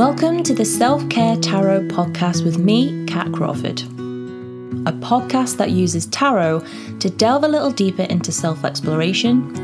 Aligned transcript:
Welcome 0.00 0.42
to 0.44 0.54
the 0.54 0.64
Self 0.64 1.06
Care 1.10 1.36
Tarot 1.36 1.88
podcast 1.88 2.42
with 2.42 2.56
me, 2.56 3.04
Cat 3.04 3.30
Crawford. 3.34 3.82
A 3.82 4.92
podcast 4.92 5.58
that 5.58 5.72
uses 5.72 6.06
tarot 6.06 6.64
to 7.00 7.10
delve 7.10 7.44
a 7.44 7.48
little 7.48 7.70
deeper 7.70 8.04
into 8.04 8.32
self 8.32 8.64
exploration, 8.64 9.54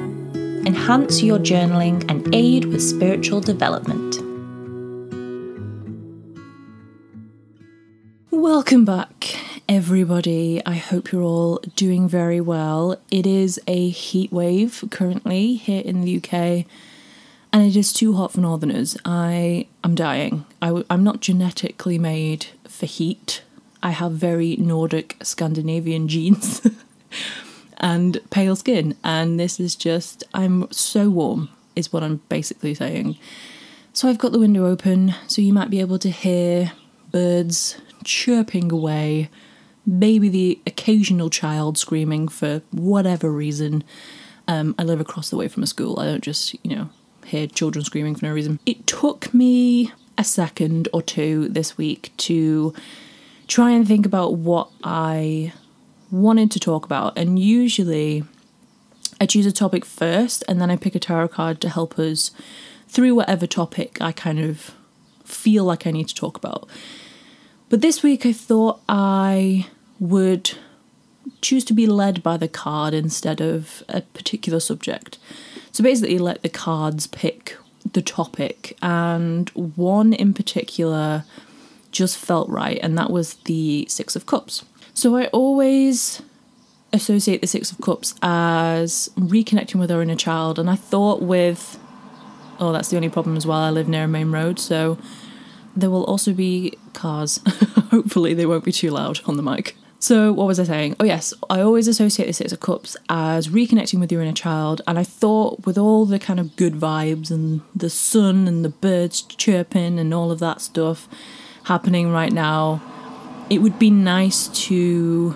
enhance 0.66 1.22
your 1.22 1.38
journaling, 1.38 2.04
and 2.10 2.34
aid 2.34 2.66
with 2.66 2.82
spiritual 2.82 3.40
development. 3.40 4.16
Welcome 8.30 8.84
back, 8.84 9.38
everybody. 9.70 10.60
I 10.66 10.74
hope 10.74 11.12
you're 11.12 11.22
all 11.22 11.62
doing 11.76 12.10
very 12.10 12.42
well. 12.42 13.00
It 13.10 13.26
is 13.26 13.58
a 13.66 13.88
heat 13.88 14.30
wave 14.30 14.84
currently 14.90 15.54
here 15.54 15.80
in 15.82 16.02
the 16.02 16.22
UK 16.22 16.66
and 17.56 17.64
it 17.64 17.74
is 17.74 17.90
too 17.90 18.12
hot 18.12 18.32
for 18.32 18.42
northerners. 18.42 18.98
I 19.06 19.66
am 19.82 19.94
dying. 19.94 20.44
I'm 20.60 21.02
not 21.02 21.20
genetically 21.20 21.98
made 21.98 22.48
for 22.68 22.84
heat. 22.84 23.42
I 23.82 23.92
have 23.92 24.12
very 24.12 24.56
Nordic 24.56 25.16
Scandinavian 25.22 26.06
genes 26.14 26.60
and 27.78 28.20
pale 28.28 28.56
skin, 28.56 28.94
and 29.02 29.40
this 29.40 29.58
is 29.58 29.74
just, 29.74 30.22
I'm 30.34 30.70
so 30.70 31.08
warm, 31.08 31.48
is 31.74 31.90
what 31.90 32.02
I'm 32.02 32.20
basically 32.28 32.74
saying. 32.74 33.16
So 33.94 34.06
I've 34.06 34.18
got 34.18 34.32
the 34.32 34.38
window 34.38 34.66
open, 34.66 35.14
so 35.26 35.40
you 35.40 35.54
might 35.54 35.70
be 35.70 35.80
able 35.80 35.98
to 36.00 36.10
hear 36.10 36.72
birds 37.10 37.80
chirping 38.04 38.70
away, 38.70 39.30
maybe 39.86 40.28
the 40.28 40.60
occasional 40.66 41.30
child 41.30 41.78
screaming 41.78 42.28
for 42.28 42.60
whatever 42.70 43.32
reason. 43.32 43.82
Um, 44.46 44.74
I 44.78 44.82
live 44.82 45.00
across 45.00 45.30
the 45.30 45.38
way 45.38 45.48
from 45.48 45.62
a 45.62 45.66
school. 45.66 45.98
I 45.98 46.04
don't 46.04 46.22
just, 46.22 46.54
you 46.62 46.76
know, 46.76 46.90
hear 47.26 47.46
children 47.46 47.84
screaming 47.84 48.14
for 48.14 48.26
no 48.26 48.32
reason. 48.32 48.58
It 48.66 48.86
took 48.86 49.32
me 49.34 49.92
a 50.18 50.24
second 50.24 50.88
or 50.92 51.02
two 51.02 51.48
this 51.48 51.76
week 51.76 52.12
to 52.18 52.74
try 53.46 53.70
and 53.70 53.86
think 53.86 54.06
about 54.06 54.34
what 54.34 54.70
I 54.82 55.52
wanted 56.10 56.50
to 56.52 56.60
talk 56.60 56.84
about. 56.84 57.16
And 57.16 57.38
usually 57.38 58.24
I 59.20 59.26
choose 59.26 59.46
a 59.46 59.52
topic 59.52 59.84
first 59.84 60.44
and 60.48 60.60
then 60.60 60.70
I 60.70 60.76
pick 60.76 60.94
a 60.94 61.00
tarot 61.00 61.28
card 61.28 61.60
to 61.62 61.68
help 61.68 61.98
us 61.98 62.30
through 62.88 63.14
whatever 63.14 63.46
topic 63.46 63.98
I 64.00 64.12
kind 64.12 64.40
of 64.40 64.72
feel 65.24 65.64
like 65.64 65.86
I 65.86 65.90
need 65.90 66.08
to 66.08 66.14
talk 66.14 66.36
about. 66.36 66.68
But 67.68 67.82
this 67.82 68.02
week 68.02 68.24
I 68.24 68.32
thought 68.32 68.80
I 68.88 69.66
would 69.98 70.52
choose 71.40 71.64
to 71.64 71.72
be 71.72 71.86
led 71.86 72.22
by 72.22 72.36
the 72.36 72.48
card 72.48 72.94
instead 72.94 73.40
of 73.40 73.82
a 73.88 74.02
particular 74.02 74.60
subject. 74.60 75.18
So 75.76 75.84
basically, 75.84 76.18
let 76.18 76.40
the 76.40 76.48
cards 76.48 77.06
pick 77.06 77.58
the 77.92 78.00
topic, 78.00 78.78
and 78.80 79.50
one 79.50 80.14
in 80.14 80.32
particular 80.32 81.24
just 81.92 82.16
felt 82.16 82.48
right, 82.48 82.78
and 82.82 82.96
that 82.96 83.10
was 83.10 83.34
the 83.44 83.84
Six 83.90 84.16
of 84.16 84.24
Cups. 84.24 84.64
So 84.94 85.16
I 85.16 85.26
always 85.26 86.22
associate 86.94 87.42
the 87.42 87.46
Six 87.46 87.72
of 87.72 87.78
Cups 87.82 88.14
as 88.22 89.10
reconnecting 89.18 89.78
with 89.78 89.90
our 89.90 90.00
inner 90.00 90.16
child, 90.16 90.58
and 90.58 90.70
I 90.70 90.76
thought 90.76 91.20
with 91.20 91.78
oh, 92.58 92.72
that's 92.72 92.88
the 92.88 92.96
only 92.96 93.10
problem 93.10 93.36
as 93.36 93.46
well. 93.46 93.58
I 93.58 93.68
live 93.68 93.86
near 93.86 94.04
a 94.04 94.08
main 94.08 94.32
road, 94.32 94.58
so 94.58 94.96
there 95.76 95.90
will 95.90 96.04
also 96.04 96.32
be 96.32 96.72
cars. 96.94 97.38
Hopefully, 97.90 98.32
they 98.32 98.46
won't 98.46 98.64
be 98.64 98.72
too 98.72 98.92
loud 98.92 99.20
on 99.26 99.36
the 99.36 99.42
mic. 99.42 99.76
So, 100.06 100.32
what 100.32 100.46
was 100.46 100.60
I 100.60 100.62
saying? 100.62 100.94
Oh, 101.00 101.04
yes, 101.04 101.34
I 101.50 101.60
always 101.60 101.88
associate 101.88 102.26
the 102.26 102.32
Six 102.32 102.52
of 102.52 102.60
Cups 102.60 102.96
as 103.08 103.48
reconnecting 103.48 103.98
with 103.98 104.12
your 104.12 104.22
inner 104.22 104.32
child. 104.32 104.80
And 104.86 105.00
I 105.00 105.02
thought, 105.02 105.66
with 105.66 105.76
all 105.76 106.06
the 106.06 106.20
kind 106.20 106.38
of 106.38 106.54
good 106.54 106.74
vibes 106.74 107.32
and 107.32 107.60
the 107.74 107.90
sun 107.90 108.46
and 108.46 108.64
the 108.64 108.68
birds 108.68 109.22
chirping 109.22 109.98
and 109.98 110.14
all 110.14 110.30
of 110.30 110.38
that 110.38 110.60
stuff 110.60 111.08
happening 111.64 112.12
right 112.12 112.30
now, 112.30 112.80
it 113.50 113.58
would 113.58 113.80
be 113.80 113.90
nice 113.90 114.46
to 114.66 115.34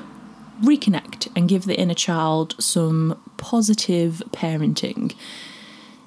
reconnect 0.62 1.26
and 1.34 1.48
give 1.48 1.64
the 1.64 1.76
inner 1.76 1.92
child 1.92 2.54
some 2.62 3.20
positive 3.38 4.22
parenting. 4.31 5.16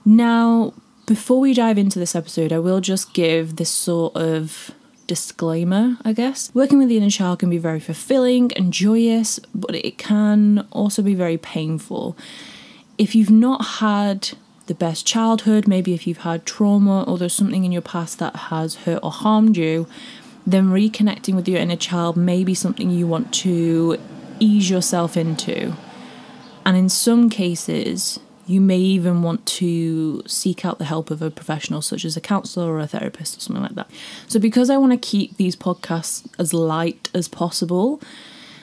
Now, 0.05 0.73
before 1.05 1.41
we 1.41 1.53
dive 1.53 1.77
into 1.77 1.99
this 1.99 2.15
episode, 2.15 2.53
I 2.53 2.59
will 2.59 2.79
just 2.79 3.13
give 3.13 3.57
this 3.57 3.69
sort 3.69 4.15
of 4.15 4.71
disclaimer, 5.13 5.95
I 6.03 6.11
guess. 6.11 6.49
Working 6.55 6.79
with 6.79 6.89
the 6.89 6.97
inner 6.97 7.11
child 7.11 7.37
can 7.37 7.51
be 7.51 7.59
very 7.59 7.79
fulfilling 7.79 8.51
and 8.53 8.73
joyous, 8.73 9.39
but 9.53 9.75
it 9.75 9.99
can 9.99 10.65
also 10.71 11.03
be 11.03 11.13
very 11.13 11.37
painful. 11.37 12.17
If 12.97 13.13
you've 13.13 13.29
not 13.29 13.63
had 13.85 14.31
the 14.65 14.73
best 14.73 15.05
childhood, 15.05 15.67
maybe 15.67 15.93
if 15.93 16.07
you've 16.07 16.25
had 16.29 16.47
trauma 16.47 17.03
or 17.03 17.19
there's 17.19 17.33
something 17.33 17.63
in 17.63 17.71
your 17.71 17.83
past 17.83 18.17
that 18.17 18.35
has 18.49 18.73
hurt 18.85 19.01
or 19.03 19.11
harmed 19.11 19.55
you, 19.55 19.87
then 20.47 20.69
reconnecting 20.69 21.35
with 21.35 21.47
your 21.47 21.59
inner 21.59 21.75
child 21.75 22.17
may 22.17 22.43
be 22.43 22.55
something 22.55 22.89
you 22.89 23.05
want 23.05 23.31
to 23.45 23.99
ease 24.39 24.67
yourself 24.67 25.15
into. 25.15 25.75
And 26.65 26.75
in 26.75 26.89
some 26.89 27.29
cases, 27.29 28.19
you 28.45 28.59
may 28.59 28.77
even 28.77 29.21
want 29.21 29.45
to 29.45 30.21
seek 30.27 30.65
out 30.65 30.77
the 30.77 30.85
help 30.85 31.11
of 31.11 31.21
a 31.21 31.31
professional, 31.31 31.81
such 31.81 32.03
as 32.03 32.17
a 32.17 32.21
counselor 32.21 32.73
or 32.73 32.79
a 32.79 32.87
therapist 32.87 33.37
or 33.37 33.39
something 33.39 33.63
like 33.63 33.75
that. 33.75 33.89
So, 34.27 34.39
because 34.39 34.69
I 34.69 34.77
want 34.77 34.91
to 34.91 34.97
keep 34.97 35.37
these 35.37 35.55
podcasts 35.55 36.25
as 36.37 36.53
light 36.53 37.09
as 37.13 37.27
possible, 37.27 38.01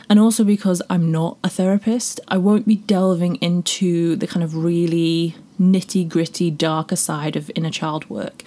and 0.09 0.19
also 0.19 0.45
because 0.45 0.83
I'm 0.91 1.11
not 1.11 1.39
a 1.43 1.49
therapist, 1.49 2.21
I 2.29 2.37
won't 2.37 2.67
be 2.67 2.77
delving 2.77 3.37
into 3.37 4.17
the 4.17 4.27
kind 4.27 4.43
of 4.43 4.57
really 4.57 5.37
nitty 5.61 6.09
gritty, 6.09 6.51
darker 6.51 6.97
side 6.97 7.37
of 7.37 7.51
inner 7.55 7.71
child 7.71 8.09
work. 8.11 8.43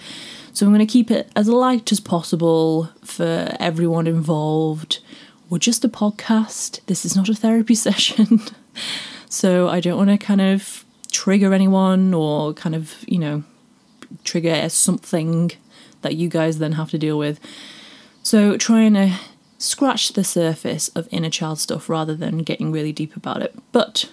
So, 0.52 0.66
I'm 0.66 0.72
going 0.72 0.86
to 0.86 0.92
keep 0.92 1.10
it 1.10 1.30
as 1.34 1.48
light 1.48 1.90
as 1.90 2.00
possible 2.00 2.90
for 3.02 3.56
everyone 3.58 4.06
involved. 4.06 5.00
We're 5.50 5.58
just 5.58 5.84
a 5.84 5.88
podcast, 5.88 6.80
this 6.86 7.04
is 7.04 7.16
not 7.16 7.28
a 7.28 7.34
therapy 7.34 7.74
session. 7.74 8.40
so, 9.28 9.68
I 9.68 9.80
don't 9.80 9.98
want 9.98 10.10
to 10.10 10.18
kind 10.18 10.40
of 10.40 10.83
trigger 11.14 11.54
anyone 11.54 12.12
or 12.12 12.52
kind 12.52 12.74
of, 12.74 12.96
you 13.06 13.18
know, 13.18 13.44
trigger 14.24 14.68
something 14.68 15.52
that 16.02 16.16
you 16.16 16.28
guys 16.28 16.58
then 16.58 16.72
have 16.72 16.90
to 16.90 16.98
deal 16.98 17.16
with. 17.16 17.38
So 18.22 18.56
trying 18.56 18.94
to 18.94 19.14
scratch 19.56 20.12
the 20.12 20.24
surface 20.24 20.88
of 20.88 21.08
inner 21.12 21.30
child 21.30 21.60
stuff 21.60 21.88
rather 21.88 22.16
than 22.16 22.38
getting 22.38 22.72
really 22.72 22.92
deep 22.92 23.14
about 23.16 23.42
it. 23.42 23.54
But 23.70 24.10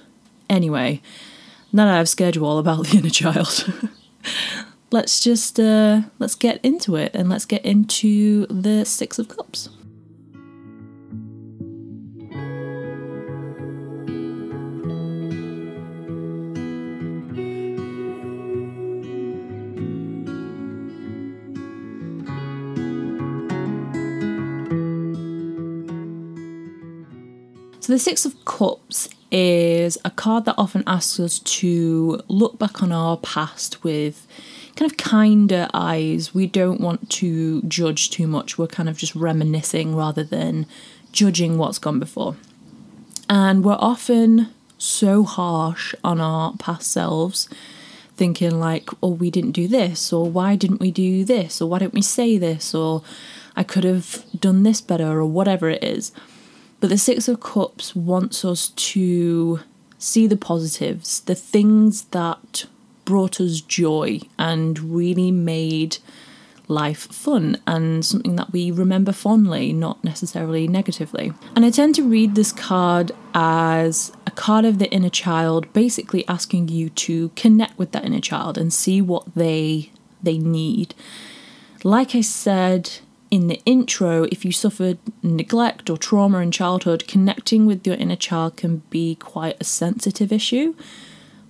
anyway, 0.48 1.02
now 1.74 1.86
that 1.86 2.00
I've 2.00 2.08
scared 2.08 2.36
you 2.36 2.46
all 2.46 2.60
about 2.60 2.86
the 2.88 3.00
inner 3.00 3.10
child, 3.10 3.74
let's 4.92 5.20
just 5.22 5.60
uh, 5.60 6.02
let's 6.20 6.36
get 6.36 6.64
into 6.64 6.96
it 6.96 7.12
and 7.16 7.30
let's 7.30 7.46
get 7.46 7.66
into 7.66 8.46
the 8.46 8.86
Six 8.86 9.18
of 9.18 9.28
Cups. 9.28 9.70
The 27.92 28.00
Six 28.00 28.26
of 28.26 28.46
Cups 28.46 29.10
is 29.32 29.98
a 30.06 30.10
card 30.10 30.46
that 30.46 30.56
often 30.58 30.82
asks 30.88 31.20
us 31.20 31.40
to 31.40 32.22
look 32.30 32.58
back 32.58 32.82
on 32.82 32.94
our 32.94 33.18
past 33.18 33.84
with 33.84 34.26
kind 34.78 34.90
of 34.90 34.98
kinder 34.98 35.68
eyes. 35.74 36.34
We 36.34 36.48
don't 36.48 36.80
want 36.80 37.10
to 37.10 37.62
judge 37.64 38.10
too 38.10 38.28
much. 38.28 38.58
We're 38.58 38.68
kind 38.68 38.88
of 38.88 38.98
just 38.98 39.14
reminiscing 39.14 39.94
rather 39.94 40.24
than 40.24 40.68
judging 41.12 41.58
what's 41.58 41.80
gone 41.80 42.00
before. 42.00 42.38
And 43.30 43.62
we're 43.62 43.74
often 43.74 44.54
so 44.78 45.26
harsh 45.26 45.94
on 46.02 46.22
our 46.22 46.54
past 46.60 46.90
selves, 46.90 47.50
thinking 48.16 48.58
like, 48.58 48.90
oh, 49.04 49.10
we 49.10 49.30
didn't 49.30 49.52
do 49.52 49.68
this, 49.68 50.14
or 50.14 50.32
why 50.32 50.56
didn't 50.56 50.80
we 50.80 50.92
do 50.92 51.26
this, 51.26 51.62
or 51.62 51.68
why 51.68 51.80
didn't 51.80 51.94
we 51.94 52.02
say 52.02 52.38
this, 52.38 52.74
or 52.74 53.04
I 53.58 53.64
could 53.64 53.84
have 53.84 54.24
done 54.40 54.64
this 54.64 54.80
better, 54.80 55.20
or 55.20 55.26
whatever 55.26 55.70
it 55.70 55.84
is. 55.84 56.14
But 56.82 56.90
the 56.90 56.98
Six 56.98 57.28
of 57.28 57.40
Cups 57.40 57.96
wants 57.96 58.44
us 58.44 58.70
to 58.70 59.60
see 60.00 60.26
the 60.26 60.36
positives, 60.36 61.22
the 61.22 61.36
things 61.36 62.06
that 62.06 62.66
brought 63.06 63.40
us 63.40 63.62
joy 63.62 64.22
and 64.40 64.80
really 64.80 65.32
made 65.32 65.98
life 66.68 67.12
fun 67.12 67.58
and 67.68 68.04
something 68.04 68.36
that 68.38 68.52
we 68.52 68.72
remember 68.72 69.12
fondly, 69.12 69.74
not 69.74 70.04
necessarily 70.04 70.68
negatively. 70.68 71.34
And 71.56 71.66
I 71.66 71.70
tend 71.70 71.96
to 71.96 72.04
read 72.04 72.34
this 72.34 72.52
card 72.52 73.12
as 73.36 74.12
a 74.26 74.32
card 74.32 74.66
of 74.66 74.80
the 74.80 74.90
inner 74.92 75.10
child, 75.10 75.72
basically 75.74 76.28
asking 76.28 76.70
you 76.70 76.90
to 76.90 77.30
connect 77.36 77.78
with 77.78 77.92
that 77.92 78.06
inner 78.06 78.22
child 78.22 78.58
and 78.58 78.74
see 78.74 79.02
what 79.02 79.36
they 79.36 79.92
they 80.24 80.38
need. 80.38 80.96
Like 81.84 82.16
I 82.16 82.22
said 82.22 83.00
in 83.32 83.48
the 83.48 83.62
intro, 83.66 84.24
if 84.26 84.44
you 84.44 84.52
suffered 84.52 85.00
neglect 85.24 85.90
or 85.90 85.98
trauma 85.98 86.40
in 86.40 86.52
childhood, 86.52 87.08
connecting 87.08 87.66
with 87.66 87.88
your 87.88 87.96
inner 87.96 88.18
child 88.18 88.58
can 88.58 88.84
be 88.90 89.16
quite 89.16 89.56
a 89.60 89.64
sensitive 89.64 90.34
issue. 90.34 90.76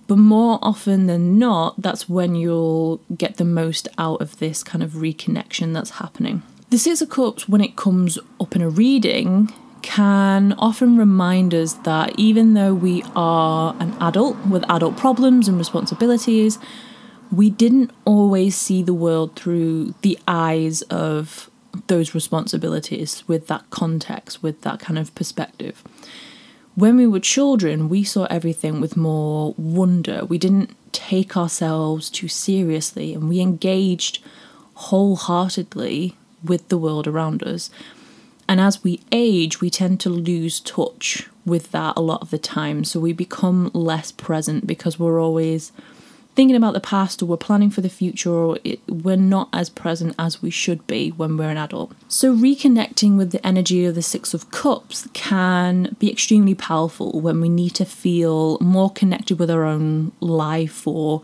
But 0.06 0.18
more 0.18 0.60
often 0.62 1.08
than 1.08 1.38
not, 1.38 1.82
that's 1.82 2.08
when 2.08 2.36
you'll 2.36 3.00
get 3.16 3.36
the 3.36 3.44
most 3.44 3.88
out 3.98 4.20
of 4.20 4.38
this 4.38 4.62
kind 4.62 4.82
of 4.82 4.92
reconnection 4.92 5.74
that's 5.74 5.90
happening. 5.90 6.42
The 6.70 6.78
Six 6.78 7.02
of 7.02 7.10
Cups, 7.10 7.48
when 7.48 7.60
it 7.60 7.76
comes 7.76 8.18
up 8.40 8.54
in 8.54 8.62
a 8.62 8.70
reading, 8.70 9.52
can 9.82 10.52
often 10.54 10.96
remind 10.96 11.52
us 11.52 11.74
that 11.74 12.16
even 12.16 12.54
though 12.54 12.74
we 12.74 13.02
are 13.16 13.74
an 13.80 13.94
adult 14.00 14.36
with 14.46 14.64
adult 14.70 14.96
problems 14.96 15.48
and 15.48 15.58
responsibilities, 15.58 16.58
we 17.32 17.50
didn't 17.50 17.90
always 18.04 18.54
see 18.54 18.82
the 18.82 18.94
world 18.94 19.34
through 19.34 19.94
the 20.02 20.18
eyes 20.28 20.82
of 20.82 21.50
those 21.86 22.14
responsibilities 22.14 23.24
with 23.26 23.46
that 23.48 23.68
context, 23.70 24.42
with 24.42 24.62
that 24.62 24.80
kind 24.80 24.98
of 24.98 25.14
perspective. 25.14 25.82
When 26.74 26.96
we 26.96 27.06
were 27.06 27.20
children, 27.20 27.88
we 27.88 28.02
saw 28.02 28.24
everything 28.24 28.80
with 28.80 28.96
more 28.96 29.54
wonder. 29.58 30.24
We 30.24 30.38
didn't 30.38 30.74
take 30.92 31.36
ourselves 31.36 32.08
too 32.08 32.28
seriously 32.28 33.12
and 33.14 33.28
we 33.28 33.40
engaged 33.40 34.22
wholeheartedly 34.74 36.16
with 36.42 36.68
the 36.68 36.78
world 36.78 37.06
around 37.06 37.42
us. 37.42 37.70
And 38.48 38.60
as 38.60 38.82
we 38.82 39.00
age, 39.12 39.60
we 39.60 39.70
tend 39.70 40.00
to 40.00 40.10
lose 40.10 40.60
touch 40.60 41.28
with 41.44 41.70
that 41.72 41.94
a 41.96 42.00
lot 42.00 42.22
of 42.22 42.30
the 42.30 42.38
time. 42.38 42.84
So 42.84 43.00
we 43.00 43.12
become 43.12 43.70
less 43.72 44.12
present 44.12 44.66
because 44.66 44.98
we're 44.98 45.20
always 45.20 45.72
thinking 46.34 46.56
about 46.56 46.72
the 46.72 46.80
past 46.80 47.22
or 47.22 47.26
we're 47.26 47.36
planning 47.36 47.70
for 47.70 47.80
the 47.80 47.88
future 47.88 48.30
or 48.30 48.58
it, 48.64 48.80
we're 48.88 49.16
not 49.16 49.48
as 49.52 49.68
present 49.68 50.14
as 50.18 50.40
we 50.40 50.50
should 50.50 50.86
be 50.86 51.10
when 51.10 51.36
we're 51.36 51.50
an 51.50 51.56
adult. 51.56 51.92
So, 52.08 52.34
reconnecting 52.34 53.16
with 53.16 53.32
the 53.32 53.46
energy 53.46 53.84
of 53.84 53.94
the 53.94 54.02
Six 54.02 54.34
of 54.34 54.50
Cups 54.50 55.08
can 55.12 55.94
be 55.98 56.10
extremely 56.10 56.54
powerful 56.54 57.20
when 57.20 57.40
we 57.40 57.48
need 57.48 57.74
to 57.74 57.84
feel 57.84 58.58
more 58.60 58.90
connected 58.90 59.38
with 59.38 59.50
our 59.50 59.64
own 59.64 60.12
life 60.20 60.86
or 60.86 61.22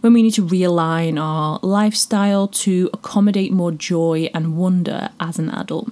when 0.00 0.12
we 0.12 0.22
need 0.22 0.34
to 0.34 0.46
realign 0.46 1.18
our 1.20 1.58
lifestyle 1.62 2.46
to 2.46 2.90
accommodate 2.92 3.52
more 3.52 3.72
joy 3.72 4.28
and 4.34 4.56
wonder 4.56 5.08
as 5.18 5.38
an 5.38 5.48
adult. 5.50 5.90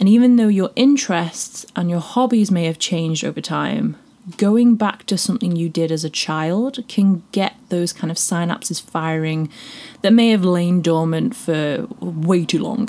And 0.00 0.08
even 0.08 0.36
though 0.36 0.48
your 0.48 0.70
interests 0.74 1.66
and 1.74 1.90
your 1.90 2.00
hobbies 2.00 2.50
may 2.50 2.64
have 2.64 2.78
changed 2.78 3.24
over 3.24 3.40
time, 3.40 3.96
going 4.36 4.74
back 4.74 5.04
to 5.06 5.16
something 5.16 5.54
you 5.54 5.68
did 5.68 5.92
as 5.92 6.04
a 6.04 6.10
child 6.10 6.78
can 6.88 7.22
get 7.32 7.54
those 7.68 7.92
kind 7.92 8.10
of 8.10 8.16
synapses 8.16 8.82
firing 8.82 9.48
that 10.02 10.12
may 10.12 10.30
have 10.30 10.44
lain 10.44 10.82
dormant 10.82 11.34
for 11.34 11.86
way 12.00 12.44
too 12.44 12.58
long. 12.58 12.88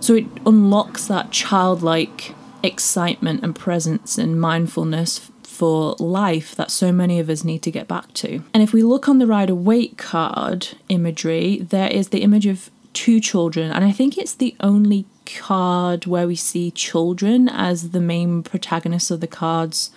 So 0.00 0.14
it 0.14 0.26
unlocks 0.44 1.06
that 1.06 1.30
childlike 1.30 2.34
excitement 2.62 3.42
and 3.42 3.54
presence 3.54 4.18
and 4.18 4.40
mindfulness 4.40 5.30
for 5.42 5.94
life 5.98 6.54
that 6.56 6.70
so 6.70 6.90
many 6.92 7.20
of 7.20 7.30
us 7.30 7.44
need 7.44 7.62
to 7.62 7.70
get 7.70 7.86
back 7.86 8.12
to. 8.14 8.42
And 8.52 8.62
if 8.62 8.72
we 8.72 8.82
look 8.82 9.08
on 9.08 9.18
the 9.18 9.26
Rider 9.26 9.54
Waite 9.54 9.96
card 9.96 10.68
imagery, 10.88 11.58
there 11.58 11.90
is 11.90 12.08
the 12.08 12.22
image 12.22 12.46
of 12.46 12.70
two 12.92 13.20
children, 13.20 13.70
and 13.70 13.84
I 13.84 13.92
think 13.92 14.18
it's 14.18 14.34
the 14.34 14.54
only 14.60 15.06
card 15.24 16.06
where 16.06 16.26
we 16.26 16.36
see 16.36 16.70
children 16.70 17.48
as 17.48 17.90
the 17.90 18.00
main 18.00 18.42
protagonists 18.42 19.10
of 19.10 19.20
the 19.20 19.26
card's 19.26 19.90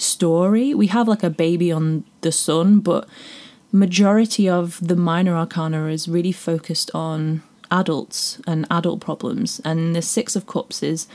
story. 0.00 0.74
We 0.74 0.88
have 0.88 1.08
like 1.08 1.22
a 1.22 1.30
baby 1.30 1.70
on 1.70 2.04
the 2.22 2.32
sun, 2.32 2.80
but 2.80 3.08
majority 3.72 4.48
of 4.48 4.86
the 4.86 4.96
minor 4.96 5.36
arcana 5.36 5.86
is 5.86 6.08
really 6.08 6.32
focused 6.32 6.90
on 6.94 7.42
adults 7.70 8.40
and 8.46 8.66
adult 8.70 9.00
problems, 9.00 9.60
and 9.64 9.94
the 9.94 10.02
Six 10.02 10.34
of 10.34 10.46
Cups 10.46 10.82
is 10.82 11.06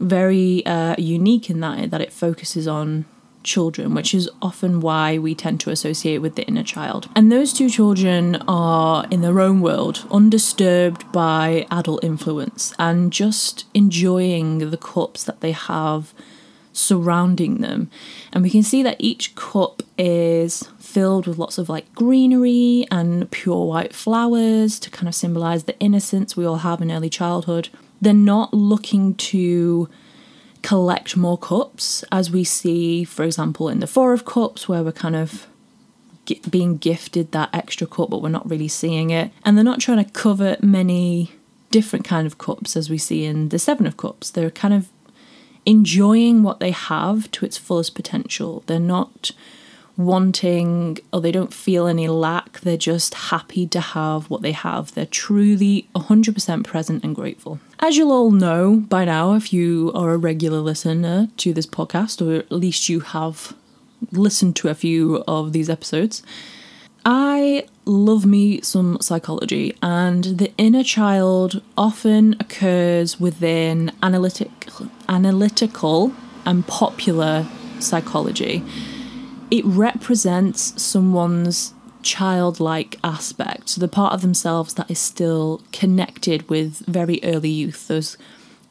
very 0.00 0.64
uh, 0.66 0.94
unique 0.98 1.50
in 1.50 1.60
that 1.60 1.90
that 1.90 2.00
it 2.00 2.12
focuses 2.12 2.66
on 2.66 3.04
children, 3.42 3.94
which 3.94 4.14
is 4.14 4.28
often 4.40 4.80
why 4.80 5.18
we 5.18 5.34
tend 5.34 5.60
to 5.60 5.70
associate 5.70 6.18
with 6.18 6.34
the 6.34 6.46
inner 6.46 6.62
child. 6.62 7.08
And 7.14 7.30
those 7.30 7.52
two 7.52 7.68
children 7.68 8.36
are 8.48 9.06
in 9.10 9.20
their 9.20 9.38
own 9.38 9.60
world, 9.60 10.06
undisturbed 10.10 11.12
by 11.12 11.66
adult 11.70 12.02
influence, 12.02 12.72
and 12.78 13.12
just 13.12 13.66
enjoying 13.74 14.70
the 14.70 14.78
cups 14.78 15.24
that 15.24 15.42
they 15.42 15.52
have 15.52 16.14
surrounding 16.74 17.58
them. 17.58 17.90
And 18.32 18.42
we 18.42 18.50
can 18.50 18.62
see 18.62 18.82
that 18.82 18.96
each 18.98 19.34
cup 19.34 19.82
is 19.96 20.68
filled 20.78 21.26
with 21.26 21.38
lots 21.38 21.56
of 21.56 21.68
like 21.68 21.92
greenery 21.94 22.86
and 22.90 23.30
pure 23.30 23.64
white 23.66 23.94
flowers 23.94 24.78
to 24.80 24.90
kind 24.90 25.08
of 25.08 25.14
symbolize 25.14 25.64
the 25.64 25.78
innocence 25.78 26.36
we 26.36 26.44
all 26.44 26.58
have 26.58 26.82
in 26.82 26.90
early 26.90 27.08
childhood. 27.08 27.68
They're 28.02 28.12
not 28.12 28.52
looking 28.52 29.14
to 29.14 29.88
collect 30.62 31.16
more 31.16 31.38
cups, 31.38 32.04
as 32.10 32.30
we 32.30 32.42
see, 32.44 33.04
for 33.04 33.22
example, 33.22 33.68
in 33.68 33.80
the 33.80 33.86
Four 33.86 34.12
of 34.12 34.24
Cups, 34.24 34.68
where 34.68 34.82
we're 34.82 34.92
kind 34.92 35.16
of 35.16 35.46
being 36.48 36.78
gifted 36.78 37.32
that 37.32 37.50
extra 37.52 37.86
cup, 37.86 38.10
but 38.10 38.22
we're 38.22 38.30
not 38.30 38.48
really 38.48 38.68
seeing 38.68 39.10
it. 39.10 39.30
And 39.44 39.56
they're 39.56 39.64
not 39.64 39.80
trying 39.80 40.02
to 40.02 40.10
cover 40.10 40.56
many 40.62 41.32
different 41.70 42.04
kind 42.04 42.26
of 42.26 42.38
cups 42.38 42.76
as 42.76 42.88
we 42.88 42.98
see 42.98 43.24
in 43.24 43.50
the 43.50 43.58
Seven 43.58 43.86
of 43.86 43.96
Cups. 43.96 44.30
They're 44.30 44.50
kind 44.50 44.72
of 44.72 44.88
enjoying 45.66 46.42
what 46.42 46.60
they 46.60 46.70
have 46.70 47.30
to 47.32 47.44
its 47.44 47.56
fullest 47.56 47.94
potential. 47.94 48.62
They're 48.66 48.78
not 48.78 49.30
wanting 49.96 50.98
or 51.12 51.20
they 51.20 51.32
don't 51.32 51.54
feel 51.54 51.86
any 51.86 52.08
lack. 52.08 52.60
They're 52.60 52.76
just 52.76 53.14
happy 53.14 53.66
to 53.68 53.80
have 53.80 54.28
what 54.28 54.42
they 54.42 54.52
have. 54.52 54.92
They're 54.94 55.06
truly 55.06 55.88
100% 55.94 56.64
present 56.64 57.04
and 57.04 57.14
grateful. 57.14 57.60
As 57.78 57.96
you'll 57.96 58.12
all 58.12 58.30
know 58.30 58.76
by 58.88 59.04
now, 59.04 59.34
if 59.34 59.52
you 59.52 59.92
are 59.94 60.12
a 60.12 60.18
regular 60.18 60.58
listener 60.58 61.28
to 61.38 61.52
this 61.52 61.66
podcast, 61.66 62.24
or 62.26 62.40
at 62.40 62.52
least 62.52 62.88
you 62.88 63.00
have 63.00 63.54
listened 64.10 64.56
to 64.56 64.68
a 64.68 64.74
few 64.74 65.22
of 65.28 65.52
these 65.52 65.70
episodes, 65.70 66.22
I 67.04 67.66
love 67.84 68.26
me 68.26 68.60
some 68.60 68.98
psychology, 69.00 69.76
and 69.82 70.24
the 70.24 70.52
inner 70.56 70.82
child 70.82 71.62
often 71.76 72.34
occurs 72.40 73.20
within 73.20 73.92
analytic, 74.02 74.50
analytical 75.08 76.12
and 76.46 76.66
popular 76.66 77.46
psychology 77.80 78.62
it 79.54 79.64
represents 79.64 80.80
someone's 80.82 81.74
childlike 82.02 82.98
aspect, 83.04 83.68
so 83.70 83.80
the 83.80 83.88
part 83.88 84.12
of 84.12 84.20
themselves 84.20 84.74
that 84.74 84.90
is 84.90 84.98
still 84.98 85.62
connected 85.72 86.48
with 86.48 86.84
very 86.86 87.20
early 87.22 87.50
youth, 87.50 87.88
those 87.88 88.18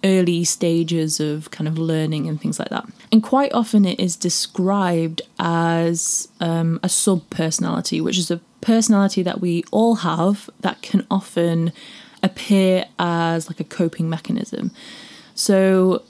early 0.04 0.44
stages 0.44 1.21
of 1.21 1.50
kind 1.51 1.68
of 1.69 1.77
learning 1.77 2.27
and 2.27 2.42
things 2.42 2.60
like 2.60 2.68
that. 2.68 2.86
And 3.13 3.24
quite 3.24 3.54
often 3.54 3.86
it 3.86 3.98
is 4.00 4.18
described 4.18 5.21
as 5.39 6.27
um, 6.42 6.81
a 6.83 6.89
sub 6.89 7.30
personality, 7.30 8.01
which 8.01 8.18
is 8.18 8.30
a 8.30 8.42
personality 8.63 9.21
that 9.24 9.42
we 9.42 9.63
all 9.71 9.95
have 9.95 10.50
that 10.62 10.81
can 10.81 11.06
often 11.12 11.71
appear 12.24 12.86
as 12.98 13.50
like 13.50 13.60
a 13.60 13.63
coping 13.63 14.10
mechanism. 14.10 14.72
So 15.36 16.03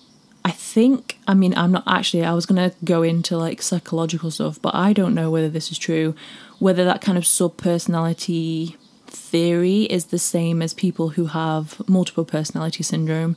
I 0.45 0.51
think, 0.51 1.17
I 1.27 1.33
mean, 1.33 1.57
I'm 1.57 1.71
not 1.71 1.83
actually, 1.87 2.23
I 2.23 2.33
was 2.33 2.45
going 2.45 2.69
to 2.69 2.75
go 2.83 3.01
into 3.01 3.37
like 3.37 3.61
psychological 3.61 4.29
stuff, 4.29 4.61
but 4.61 4.75
I 4.75 4.93
don't 4.93 5.15
know 5.15 5.31
whether 5.31 5.49
this 5.49 5.71
is 5.71 5.77
true, 5.77 6.15
whether 6.59 6.85
that 6.85 7.01
kind 7.01 7.17
of 7.17 7.25
sub 7.25 7.57
personality 7.57 8.77
theory 9.07 9.83
is 9.83 10.05
the 10.05 10.19
same 10.19 10.61
as 10.61 10.73
people 10.73 11.09
who 11.09 11.27
have 11.27 11.81
multiple 11.87 12.25
personality 12.25 12.83
syndrome, 12.83 13.35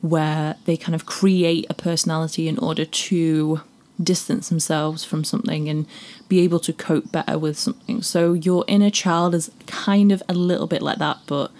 where 0.00 0.56
they 0.66 0.76
kind 0.76 0.94
of 0.94 1.06
create 1.06 1.66
a 1.70 1.74
personality 1.74 2.46
in 2.46 2.58
order 2.58 2.84
to 2.84 3.60
distance 4.02 4.48
themselves 4.48 5.04
from 5.04 5.24
something 5.24 5.68
and 5.68 5.86
be 6.28 6.40
able 6.40 6.60
to 6.60 6.72
cope 6.72 7.12
better 7.12 7.38
with 7.38 7.58
something. 7.58 8.02
So 8.02 8.32
your 8.32 8.64
inner 8.66 8.90
child 8.90 9.34
is 9.34 9.50
kind 9.66 10.10
of 10.12 10.22
a 10.28 10.34
little 10.34 10.66
bit 10.66 10.82
like 10.82 10.98
that, 10.98 11.18
but 11.26 11.50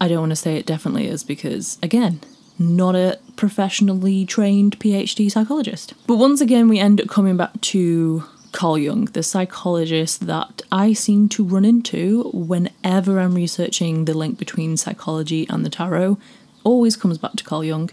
I 0.00 0.08
don't 0.08 0.20
want 0.20 0.30
to 0.30 0.36
say 0.36 0.56
it 0.56 0.66
definitely 0.66 1.08
is 1.08 1.24
because, 1.24 1.78
again, 1.82 2.20
not 2.58 2.94
a 2.94 3.18
professionally 3.36 4.26
trained 4.26 4.78
PhD 4.78 5.30
psychologist. 5.30 5.94
But 6.06 6.16
once 6.16 6.40
again, 6.40 6.68
we 6.68 6.78
end 6.78 7.00
up 7.00 7.08
coming 7.08 7.36
back 7.36 7.60
to 7.62 8.24
Carl 8.52 8.78
Jung, 8.78 9.06
the 9.06 9.22
psychologist 9.22 10.26
that 10.26 10.62
I 10.72 10.92
seem 10.92 11.28
to 11.30 11.44
run 11.44 11.64
into 11.64 12.30
whenever 12.32 13.20
I'm 13.20 13.34
researching 13.34 14.04
the 14.04 14.14
link 14.14 14.38
between 14.38 14.76
psychology 14.76 15.46
and 15.48 15.64
the 15.64 15.70
tarot. 15.70 16.18
Always 16.64 16.96
comes 16.96 17.18
back 17.18 17.32
to 17.34 17.44
Carl 17.44 17.64
Jung. 17.64 17.90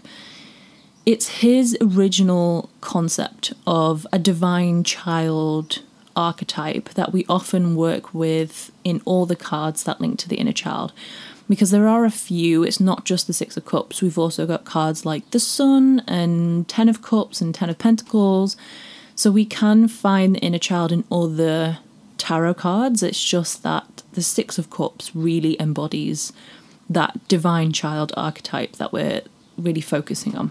It's 1.06 1.28
his 1.28 1.76
original 1.80 2.68
concept 2.80 3.52
of 3.64 4.08
a 4.12 4.18
divine 4.18 4.82
child 4.82 5.82
archetype 6.16 6.88
that 6.94 7.12
we 7.12 7.24
often 7.28 7.76
work 7.76 8.12
with 8.12 8.72
in 8.82 9.00
all 9.04 9.24
the 9.24 9.36
cards 9.36 9.84
that 9.84 10.00
link 10.00 10.18
to 10.18 10.28
the 10.28 10.34
inner 10.34 10.52
child 10.52 10.92
because 11.48 11.70
there 11.70 11.86
are 11.86 12.04
a 12.04 12.10
few. 12.10 12.64
It's 12.64 12.80
not 12.80 13.04
just 13.04 13.28
the 13.28 13.32
Six 13.32 13.56
of 13.56 13.64
Cups. 13.64 14.02
We've 14.02 14.18
also 14.18 14.46
got 14.46 14.64
cards 14.64 15.06
like 15.06 15.30
the 15.30 15.38
Sun 15.38 16.02
and 16.08 16.66
Ten 16.68 16.88
of 16.88 17.02
Cups 17.02 17.40
and 17.40 17.54
Ten 17.54 17.70
of 17.70 17.78
Pentacles. 17.78 18.56
So 19.14 19.30
we 19.30 19.44
can 19.44 19.86
find 19.86 20.34
the 20.34 20.40
inner 20.40 20.58
child 20.58 20.90
in 20.90 21.04
other 21.12 21.78
tarot 22.18 22.54
cards. 22.54 23.04
It's 23.04 23.22
just 23.22 23.62
that 23.62 24.02
the 24.14 24.22
Six 24.22 24.58
of 24.58 24.70
Cups 24.70 25.14
really 25.14 25.60
embodies 25.60 26.32
that 26.90 27.28
divine 27.28 27.70
child 27.70 28.12
archetype 28.16 28.72
that 28.72 28.92
we're 28.92 29.22
really 29.56 29.80
focusing 29.80 30.36
on. 30.36 30.50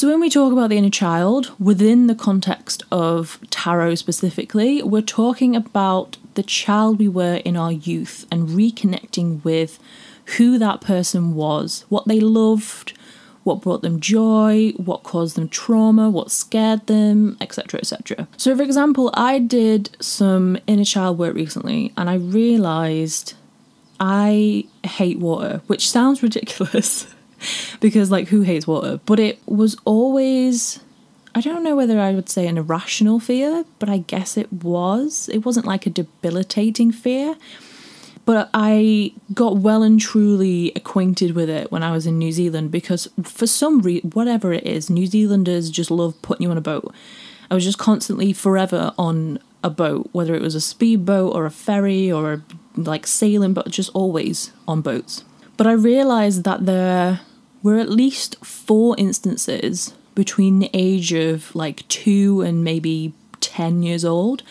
So, 0.00 0.08
when 0.08 0.20
we 0.20 0.30
talk 0.30 0.50
about 0.50 0.70
the 0.70 0.78
inner 0.78 0.88
child, 0.88 1.52
within 1.58 2.06
the 2.06 2.14
context 2.14 2.82
of 2.90 3.38
tarot 3.50 3.96
specifically, 3.96 4.82
we're 4.82 5.02
talking 5.02 5.54
about 5.54 6.16
the 6.36 6.42
child 6.42 6.98
we 6.98 7.06
were 7.06 7.42
in 7.44 7.54
our 7.54 7.70
youth 7.70 8.24
and 8.32 8.48
reconnecting 8.48 9.44
with 9.44 9.78
who 10.38 10.56
that 10.56 10.80
person 10.80 11.34
was, 11.34 11.84
what 11.90 12.08
they 12.08 12.18
loved, 12.18 12.96
what 13.44 13.60
brought 13.60 13.82
them 13.82 14.00
joy, 14.00 14.72
what 14.78 15.02
caused 15.02 15.36
them 15.36 15.50
trauma, 15.50 16.08
what 16.08 16.30
scared 16.30 16.86
them, 16.86 17.36
etc. 17.38 17.78
etc. 17.78 18.26
So, 18.38 18.56
for 18.56 18.62
example, 18.62 19.10
I 19.12 19.38
did 19.38 19.94
some 20.00 20.56
inner 20.66 20.86
child 20.86 21.18
work 21.18 21.34
recently 21.34 21.92
and 21.98 22.08
I 22.08 22.14
realized 22.14 23.34
I 24.00 24.64
hate 24.82 25.18
water, 25.18 25.60
which 25.66 25.90
sounds 25.90 26.22
ridiculous 26.22 27.14
because, 27.80 28.10
like, 28.10 28.28
who 28.28 28.42
hates 28.42 28.66
water? 28.66 29.00
But 29.06 29.20
it 29.20 29.38
was 29.46 29.76
always. 29.84 30.80
I 31.32 31.40
don't 31.40 31.62
know 31.62 31.76
whether 31.76 32.00
I 32.00 32.12
would 32.12 32.28
say 32.28 32.48
an 32.48 32.58
irrational 32.58 33.20
fear, 33.20 33.64
but 33.78 33.88
I 33.88 33.98
guess 33.98 34.36
it 34.36 34.52
was. 34.52 35.28
It 35.32 35.46
wasn't 35.46 35.64
like 35.64 35.86
a 35.86 35.90
debilitating 35.90 36.90
fear 36.90 37.36
but 38.30 38.48
I 38.54 39.12
got 39.34 39.56
well 39.56 39.82
and 39.82 40.00
truly 40.00 40.72
acquainted 40.76 41.34
with 41.34 41.50
it 41.50 41.72
when 41.72 41.82
I 41.82 41.90
was 41.90 42.06
in 42.06 42.16
New 42.16 42.30
Zealand 42.30 42.70
because 42.70 43.08
for 43.24 43.46
some 43.46 43.80
reason, 43.80 44.10
whatever 44.10 44.52
it 44.52 44.64
is, 44.64 44.88
New 44.88 45.06
Zealanders 45.06 45.68
just 45.68 45.90
love 45.90 46.14
putting 46.22 46.44
you 46.44 46.50
on 46.52 46.56
a 46.56 46.60
boat. 46.60 46.94
I 47.50 47.54
was 47.54 47.64
just 47.64 47.78
constantly 47.78 48.32
forever 48.32 48.92
on 48.96 49.40
a 49.64 49.68
boat, 49.70 50.10
whether 50.12 50.36
it 50.36 50.42
was 50.42 50.54
a 50.54 50.60
speedboat 50.60 51.34
or 51.34 51.44
a 51.44 51.50
ferry 51.50 52.12
or 52.12 52.34
a, 52.34 52.42
like 52.76 53.04
sailing, 53.06 53.52
but 53.52 53.68
just 53.68 53.90
always 53.94 54.52
on 54.68 54.80
boats. 54.80 55.24
But 55.56 55.66
I 55.66 55.72
realized 55.72 56.44
that 56.44 56.66
there 56.66 57.22
were 57.62 57.78
at 57.78 57.90
least 57.90 58.44
four 58.44 58.94
instances 58.98 59.94
between 60.14 60.58
the 60.58 60.70
age 60.72 61.12
of 61.12 61.54
like 61.54 61.86
two 61.88 62.40
and 62.40 62.64
maybe 62.64 63.12
10 63.40 63.82
years 63.82 64.04
old 64.04 64.42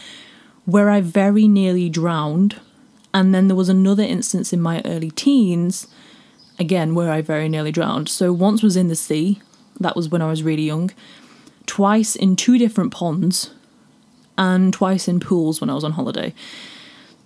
where 0.65 0.89
I 0.89 1.01
very 1.01 1.47
nearly 1.47 1.89
drowned 1.89 2.59
and 3.13 3.33
then 3.33 3.47
there 3.47 3.55
was 3.55 3.69
another 3.69 4.03
instance 4.03 4.53
in 4.53 4.61
my 4.61 4.81
early 4.85 5.11
teens, 5.11 5.87
again, 6.59 6.93
where 6.93 7.11
I 7.11 7.21
very 7.21 7.49
nearly 7.49 7.71
drowned. 7.71 8.07
So 8.09 8.31
once 8.31 8.61
was 8.61 8.75
in 8.75 8.87
the 8.87 8.95
sea, 8.95 9.41
that 9.79 9.95
was 9.95 10.09
when 10.09 10.21
I 10.21 10.29
was 10.29 10.43
really 10.43 10.63
young, 10.63 10.91
twice 11.65 12.15
in 12.15 12.35
two 12.35 12.57
different 12.57 12.93
ponds, 12.93 13.51
and 14.37 14.71
twice 14.71 15.07
in 15.07 15.19
pools 15.19 15.59
when 15.59 15.69
I 15.69 15.73
was 15.73 15.83
on 15.83 15.93
holiday. 15.93 16.33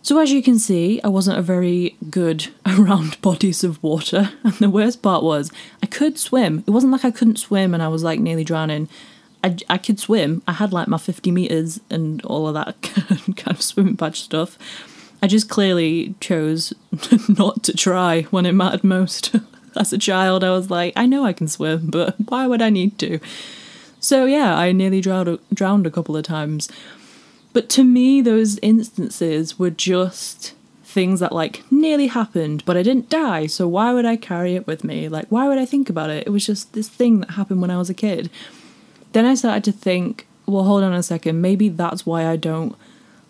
So, 0.04 0.20
as 0.20 0.34
you 0.34 0.44
can 0.44 0.60
see, 0.60 1.00
I 1.02 1.08
wasn't 1.08 1.40
a 1.40 1.42
very 1.42 1.96
good 2.10 2.50
around 2.66 3.20
bodies 3.22 3.64
of 3.64 3.82
water. 3.82 4.32
And 4.44 4.54
the 4.56 4.70
worst 4.70 5.02
part 5.02 5.24
was, 5.24 5.50
I 5.82 5.86
could 5.86 6.20
swim. 6.20 6.62
It 6.68 6.72
wasn't 6.72 6.92
like 6.92 7.06
I 7.06 7.12
couldn't 7.12 7.38
swim 7.38 7.74
and 7.74 7.82
I 7.82 7.88
was 7.88 8.04
like 8.04 8.20
nearly 8.20 8.44
drowning. 8.44 8.90
I, 9.46 9.56
I 9.70 9.78
could 9.78 10.00
swim. 10.00 10.44
I 10.46 10.52
had 10.52 10.74
like 10.74 10.90
my 10.90 10.98
50 10.98 11.32
meters 11.32 11.80
and 11.90 12.22
all 12.26 12.50
of 12.50 12.54
that 12.54 12.82
kind 13.38 13.56
of 13.56 13.62
swimming 13.62 13.96
badge 13.96 14.20
stuff. 14.20 14.58
I 15.22 15.28
just 15.28 15.50
clearly 15.50 16.16
chose 16.20 16.74
not 17.30 17.64
to 17.64 17.74
try 17.74 18.24
when 18.24 18.46
it 18.46 18.52
mattered 18.52 18.84
most. 18.84 19.34
As 19.78 19.94
a 19.94 19.98
child, 19.98 20.44
I 20.44 20.52
was 20.52 20.70
like, 20.70 20.92
I 20.98 21.06
know 21.06 21.24
I 21.24 21.32
can 21.32 21.48
swim, 21.48 21.90
but 21.90 22.16
why 22.28 22.46
would 22.46 22.62
I 22.62 22.70
need 22.70 23.00
to? 23.00 23.20
So, 24.02 24.26
yeah, 24.26 24.58
I 24.58 24.74
nearly 24.74 25.00
drowned, 25.00 25.40
drowned 25.54 25.88
a 25.88 25.92
couple 25.92 26.18
of 26.18 26.26
times. 26.26 26.70
But 27.54 27.70
to 27.70 27.84
me, 27.84 28.22
those 28.22 28.58
instances 28.60 29.58
were 29.60 29.70
just 29.70 30.54
things 30.84 31.20
that 31.20 31.32
like 31.32 31.64
nearly 31.72 32.08
happened, 32.08 32.64
but 32.66 32.78
I 32.78 32.84
didn't 32.84 33.10
die, 33.10 33.48
so 33.48 33.68
why 33.68 33.94
would 33.94 34.06
I 34.06 34.16
carry 34.16 34.56
it 34.56 34.68
with 34.68 34.84
me? 34.84 35.08
Like, 35.08 35.28
why 35.30 35.48
would 35.48 35.58
I 35.58 35.66
think 35.66 35.90
about 35.90 36.10
it? 36.10 36.28
It 36.28 36.30
was 36.30 36.46
just 36.46 36.74
this 36.74 36.88
thing 36.88 37.20
that 37.22 37.32
happened 37.32 37.62
when 37.62 37.72
I 37.72 37.78
was 37.78 37.90
a 37.90 37.96
kid. 37.96 38.30
Then 39.14 39.26
I 39.26 39.36
started 39.36 39.64
to 39.66 39.72
think, 39.72 40.28
well, 40.46 40.64
hold 40.64 40.84
on 40.84 40.94
a 40.94 41.02
second, 41.02 41.42
maybe 41.42 41.70
that's 41.70 42.06
why 42.06 42.28
I 42.28 42.36
don't 42.36 42.76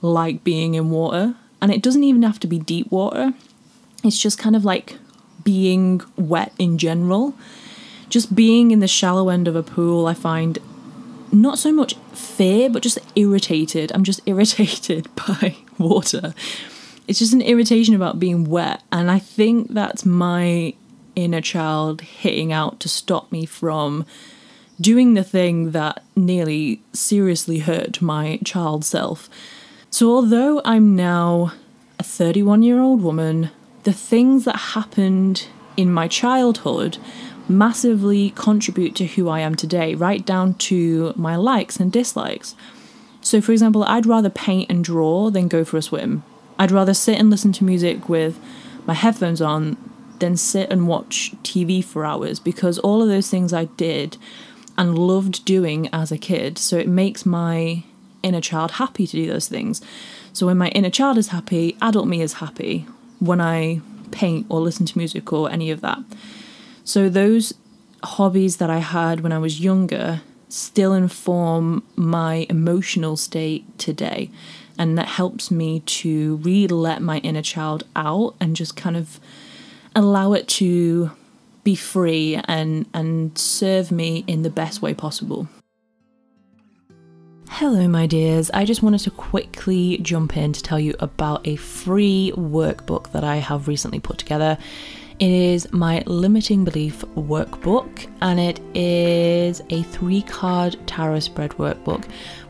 like 0.02 0.44
being 0.44 0.74
in 0.76 0.90
water 0.90 1.36
and 1.62 1.72
it 1.72 1.82
doesn't 1.82 2.04
even 2.04 2.24
have 2.24 2.40
to 2.42 2.48
be 2.48 2.60
deep 2.60 2.92
water, 2.92 3.34
it's 4.04 4.20
just 4.20 4.38
kind 4.38 4.56
of 4.56 4.66
like 4.66 4.98
being 5.46 6.02
wet 6.18 6.52
in 6.60 6.78
general. 6.78 7.34
Just 8.10 8.36
being 8.36 8.72
in 8.72 8.82
the 8.82 8.88
shallow 8.88 9.30
end 9.30 9.48
of 9.48 9.56
a 9.56 9.64
pool, 9.64 10.06
I 10.06 10.14
find 10.14 10.60
not 11.34 11.60
so 11.60 11.72
much 11.72 11.96
fear, 12.14 12.70
but 12.70 12.84
just 12.84 13.00
irritated. 13.16 13.92
I'm 13.94 14.04
just 14.04 14.22
irritated 14.28 15.08
by 15.16 15.56
water. 15.78 16.34
It's 17.08 17.20
just 17.20 17.34
an 17.34 17.42
irritation 17.42 17.96
about 17.96 18.20
being 18.20 18.46
wet. 18.46 18.82
And 18.92 19.12
I 19.12 19.20
think 19.20 19.74
that's 19.74 20.06
my 20.06 20.74
inner 21.16 21.42
child 21.42 22.02
hitting 22.02 22.52
out 22.52 22.80
to 22.80 22.90
stop 22.90 23.32
me 23.32 23.46
from 23.46 24.06
doing 24.80 25.14
the 25.14 25.24
thing 25.24 25.72
that 25.72 26.04
nearly 26.16 26.82
seriously 26.94 27.60
hurt 27.60 28.02
my 28.02 28.40
child 28.44 28.84
self. 28.86 29.30
So, 29.90 30.10
although 30.10 30.62
I'm 30.66 30.96
now 30.96 31.54
a 32.00 32.04
31 32.04 32.64
year 32.64 32.80
old 32.80 33.02
woman, 33.02 33.52
the 33.84 33.94
things 33.94 34.46
that 34.46 34.56
happened 34.56 35.48
in 35.78 35.92
my 35.92 36.08
childhood 36.08 36.98
massively 37.48 38.32
contribute 38.32 38.96
to 38.96 39.06
who 39.06 39.30
I 39.30 39.40
am 39.42 39.56
today, 39.56 39.96
right 39.96 40.26
down 40.26 40.56
to 40.56 41.14
my 41.16 41.36
likes 41.36 41.78
and 41.78 41.92
dislikes. 41.92 42.56
So, 43.22 43.42
for 43.42 43.52
example, 43.52 43.84
I'd 43.84 44.06
rather 44.06 44.30
paint 44.30 44.70
and 44.70 44.84
draw 44.84 45.30
than 45.30 45.48
go 45.48 45.64
for 45.64 45.78
a 45.78 45.82
swim. 45.82 46.24
I'd 46.60 46.72
rather 46.72 46.94
sit 46.94 47.20
and 47.20 47.30
listen 47.30 47.52
to 47.54 47.64
music 47.64 48.10
with 48.10 48.40
my 48.86 48.94
headphones 48.94 49.42
on 49.42 49.78
than 50.20 50.38
sit 50.38 50.70
and 50.70 50.88
watch 50.88 51.34
TV 51.44 51.84
for 51.84 52.06
hours 52.06 52.40
because 52.40 52.80
all 52.80 53.02
of 53.02 53.08
those 53.08 53.30
things 53.30 53.54
I 53.54 53.66
did 53.66 54.18
and 54.78 54.98
loved 54.98 55.46
doing 55.46 55.90
as 55.94 56.12
a 56.12 56.18
kid. 56.18 56.58
So, 56.58 56.78
it 56.78 56.88
makes 56.88 57.26
my 57.26 57.84
inner 58.24 58.42
child 58.42 58.72
happy 58.72 59.06
to 59.06 59.18
do 59.18 59.28
those 59.28 59.48
things. 59.48 59.82
So 60.32 60.48
when 60.48 60.58
my 60.58 60.70
inner 60.70 60.90
child 60.90 61.18
is 61.18 61.28
happy, 61.28 61.78
adult 61.82 62.08
me 62.08 62.22
is 62.22 62.34
happy 62.34 62.88
when 63.20 63.40
I 63.40 63.82
paint 64.12 64.48
or 64.50 64.62
listen 64.62 64.86
to 64.88 64.98
music 64.98 65.32
or 65.32 65.52
any 65.52 65.70
of 65.70 65.82
that. 65.82 66.00
So 66.84 67.10
those 67.10 67.54
hobbies 68.04 68.58
that 68.58 68.70
I 68.70 68.80
had 68.80 69.22
when 69.22 69.32
I 69.32 69.40
was 69.40 69.60
younger 69.60 70.22
still 70.50 70.94
inform 70.94 71.84
my 71.96 72.46
emotional 72.50 73.18
state 73.18 73.78
today. 73.80 74.30
And 74.78 74.98
that 74.98 75.08
helps 75.08 75.50
me 75.50 75.82
to 75.82 76.38
really 76.38 76.68
let 76.68 77.02
my 77.02 77.20
inner 77.20 77.42
child 77.42 77.84
out 77.96 78.36
and 78.40 78.56
just 78.56 78.76
kind 78.76 78.98
of 78.98 79.20
allow 79.96 80.34
it 80.34 80.48
to 80.48 81.12
be 81.64 81.76
free 81.76 82.40
and 82.46 82.86
and 82.94 83.38
serve 83.38 83.92
me 83.92 84.24
in 84.28 84.42
the 84.42 84.50
best 84.50 84.82
way 84.82 84.94
possible. 84.94 85.48
Hello, 87.50 87.88
my 87.88 88.08
dears. 88.08 88.50
I 88.52 88.66
just 88.66 88.82
wanted 88.82 89.02
to 89.02 89.12
quickly 89.12 90.00
jump 90.00 90.36
in 90.36 90.54
to 90.54 90.64
tell 90.64 90.80
you 90.80 90.96
about 91.00 91.48
a 91.48 91.56
free 91.56 92.34
workbook 92.36 93.12
that 93.12 93.24
I 93.24 93.38
have 93.38 93.68
recently 93.68 94.00
put 94.00 94.18
together. 94.18 94.58
It 95.24 95.32
is 95.32 95.72
my 95.72 96.04
limiting 96.06 96.66
belief 96.66 97.06
workbook, 97.16 98.12
and 98.22 98.42
it 98.42 98.60
is 98.76 99.62
a 99.70 99.82
three 99.84 100.22
card 100.22 100.76
tarot 100.86 101.22
spread 101.22 101.52
workbook 101.52 102.04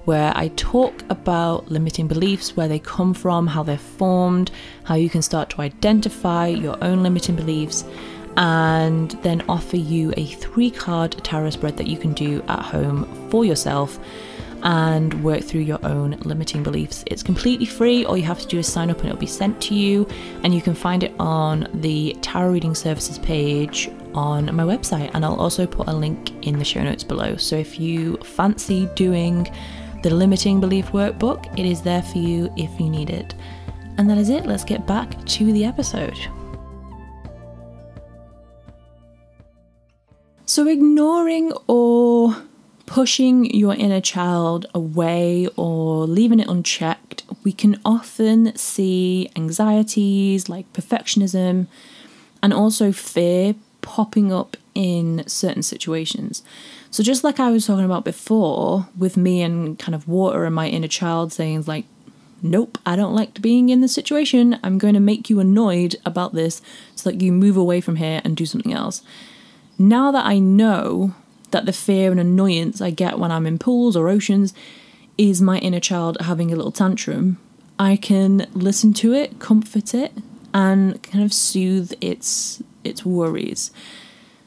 where 0.06 0.34
I 0.36 0.48
talk 0.56 1.04
about 1.12 1.70
limiting 1.70 2.08
beliefs, 2.08 2.58
where 2.58 2.68
they 2.68 2.80
come 2.80 3.14
from, 3.14 3.46
how 3.46 3.62
they're 3.62 3.78
formed, 3.78 4.50
how 4.86 4.96
you 4.96 5.08
can 5.08 5.22
start 5.22 5.52
to 5.52 5.62
identify 5.62 6.48
your 6.48 6.84
own 6.84 7.04
limiting 7.04 7.36
beliefs, 7.36 7.86
and 8.38 9.12
then 9.22 9.44
offer 9.48 9.78
you 9.78 10.12
a 10.18 10.26
three 10.26 10.72
card 10.72 11.12
tarot 11.24 11.52
spread 11.52 11.78
that 11.78 11.86
you 11.86 11.98
can 11.98 12.14
do 12.14 12.42
at 12.48 12.64
home 12.64 13.30
for 13.30 13.46
yourself 13.46 14.00
and 14.64 15.24
work 15.24 15.44
through 15.44 15.62
your 15.62 15.80
own 15.86 16.12
limiting 16.24 16.64
beliefs. 16.64 17.04
It's 17.08 17.22
completely 17.22 17.66
free. 17.66 18.06
All 18.06 18.18
you 18.18 18.24
have 18.24 18.40
to 18.40 18.48
do 18.48 18.60
is 18.60 18.72
sign 18.72 18.90
up 18.90 19.00
and 19.00 19.08
it'll 19.08 19.20
be 19.20 19.26
sent 19.26 19.62
to 19.64 19.76
you. 19.76 20.08
And 20.44 20.54
you 20.54 20.62
can 20.62 20.74
find 20.74 21.04
it 21.04 21.14
on 21.20 21.68
the 21.74 22.18
tarot 22.22 22.52
reading 22.52 22.74
services 22.74 23.20
page 23.20 23.90
on 24.14 24.54
my 24.56 24.64
website. 24.64 25.12
And 25.14 25.26
I'll 25.26 25.36
also 25.36 25.68
put 25.68 25.88
a 25.88 25.94
link 25.94 26.32
in 26.48 26.58
the 26.58 26.66
show 26.66 26.82
notes 26.82 27.04
below. 27.04 27.36
So 27.36 27.58
if 27.58 27.80
you 27.80 28.18
fancy 28.18 28.88
doing 28.96 29.52
the 30.02 30.10
limiting 30.10 30.62
belief 30.62 30.88
workbook, 30.88 31.48
it 31.60 31.66
is 31.66 31.82
there 31.82 32.02
for 32.02 32.20
you 32.20 32.52
if 32.56 32.80
you 32.80 32.90
need 32.90 33.10
it. 33.10 33.36
And 33.98 34.10
that 34.10 34.18
is 34.18 34.30
it. 34.30 34.46
Let's 34.46 34.64
get 34.64 34.88
back 34.88 35.24
to 35.26 35.52
the 35.52 35.66
episode. 35.66 36.18
So, 40.46 40.68
ignoring 40.68 41.54
or 41.68 42.36
pushing 42.94 43.46
your 43.46 43.74
inner 43.74 44.00
child 44.00 44.68
away 44.72 45.48
or 45.56 46.06
leaving 46.06 46.40
it 46.40 46.48
unchecked, 46.48 47.24
we 47.44 47.52
can 47.52 47.82
often 47.84 48.56
see 48.56 49.28
anxieties 49.36 50.48
like 50.48 50.72
perfectionism 50.74 51.66
and 52.44 52.54
also 52.54 52.92
fear 52.92 53.56
popping 53.82 54.32
up 54.32 54.56
in 54.76 55.24
certain 55.26 55.64
situations. 55.64 56.44
So, 56.92 57.02
just 57.02 57.24
like 57.24 57.40
I 57.40 57.50
was 57.50 57.66
talking 57.66 57.84
about 57.84 58.06
before, 58.06 58.88
with 58.96 59.18
me 59.18 59.42
and 59.42 59.80
kind 59.80 59.96
of 59.96 60.08
water 60.08 60.46
and 60.46 60.54
my 60.54 60.70
inner 60.70 60.88
child 60.88 61.34
saying, 61.34 61.64
like, 61.66 61.86
nope, 62.44 62.78
I 62.86 62.96
don't 62.96 63.16
like 63.16 63.42
being 63.42 63.70
in 63.70 63.82
this 63.82 63.96
situation. 63.96 64.60
I'm 64.62 64.78
going 64.78 64.94
to 64.94 65.00
make 65.00 65.32
you 65.32 65.40
annoyed 65.40 65.96
about 66.06 66.36
this 66.36 66.62
so 66.94 67.10
that 67.10 67.22
you 67.22 67.32
move 67.32 67.58
away 67.58 67.82
from 67.82 67.96
here 67.96 68.22
and 68.24 68.38
do 68.38 68.46
something 68.46 68.72
else. 68.72 69.02
Now 69.80 70.12
that 70.12 70.28
I 70.28 70.38
know 70.38 71.16
that 71.54 71.66
the 71.66 71.72
fear 71.74 72.12
and 72.12 72.20
annoyance 72.20 72.82
I 72.82 72.90
get 72.90 73.18
when 73.18 73.32
I'm 73.32 73.48
in 73.48 73.58
pools 73.58 73.96
or 73.96 74.10
oceans 74.10 74.54
is 75.18 75.42
my 75.42 75.60
inner 75.60 75.80
child 75.80 76.18
having 76.20 76.52
a 76.52 76.56
little 76.56 76.72
tantrum, 76.72 77.38
I 77.80 77.96
can 77.96 78.48
listen 78.54 78.94
to 78.96 79.14
it, 79.14 79.40
comfort 79.40 79.94
it, 79.94 80.12
and 80.54 81.02
kind 81.02 81.24
of 81.24 81.32
soothe 81.34 81.94
its 82.02 82.62
its 82.84 83.06
worries. 83.06 83.72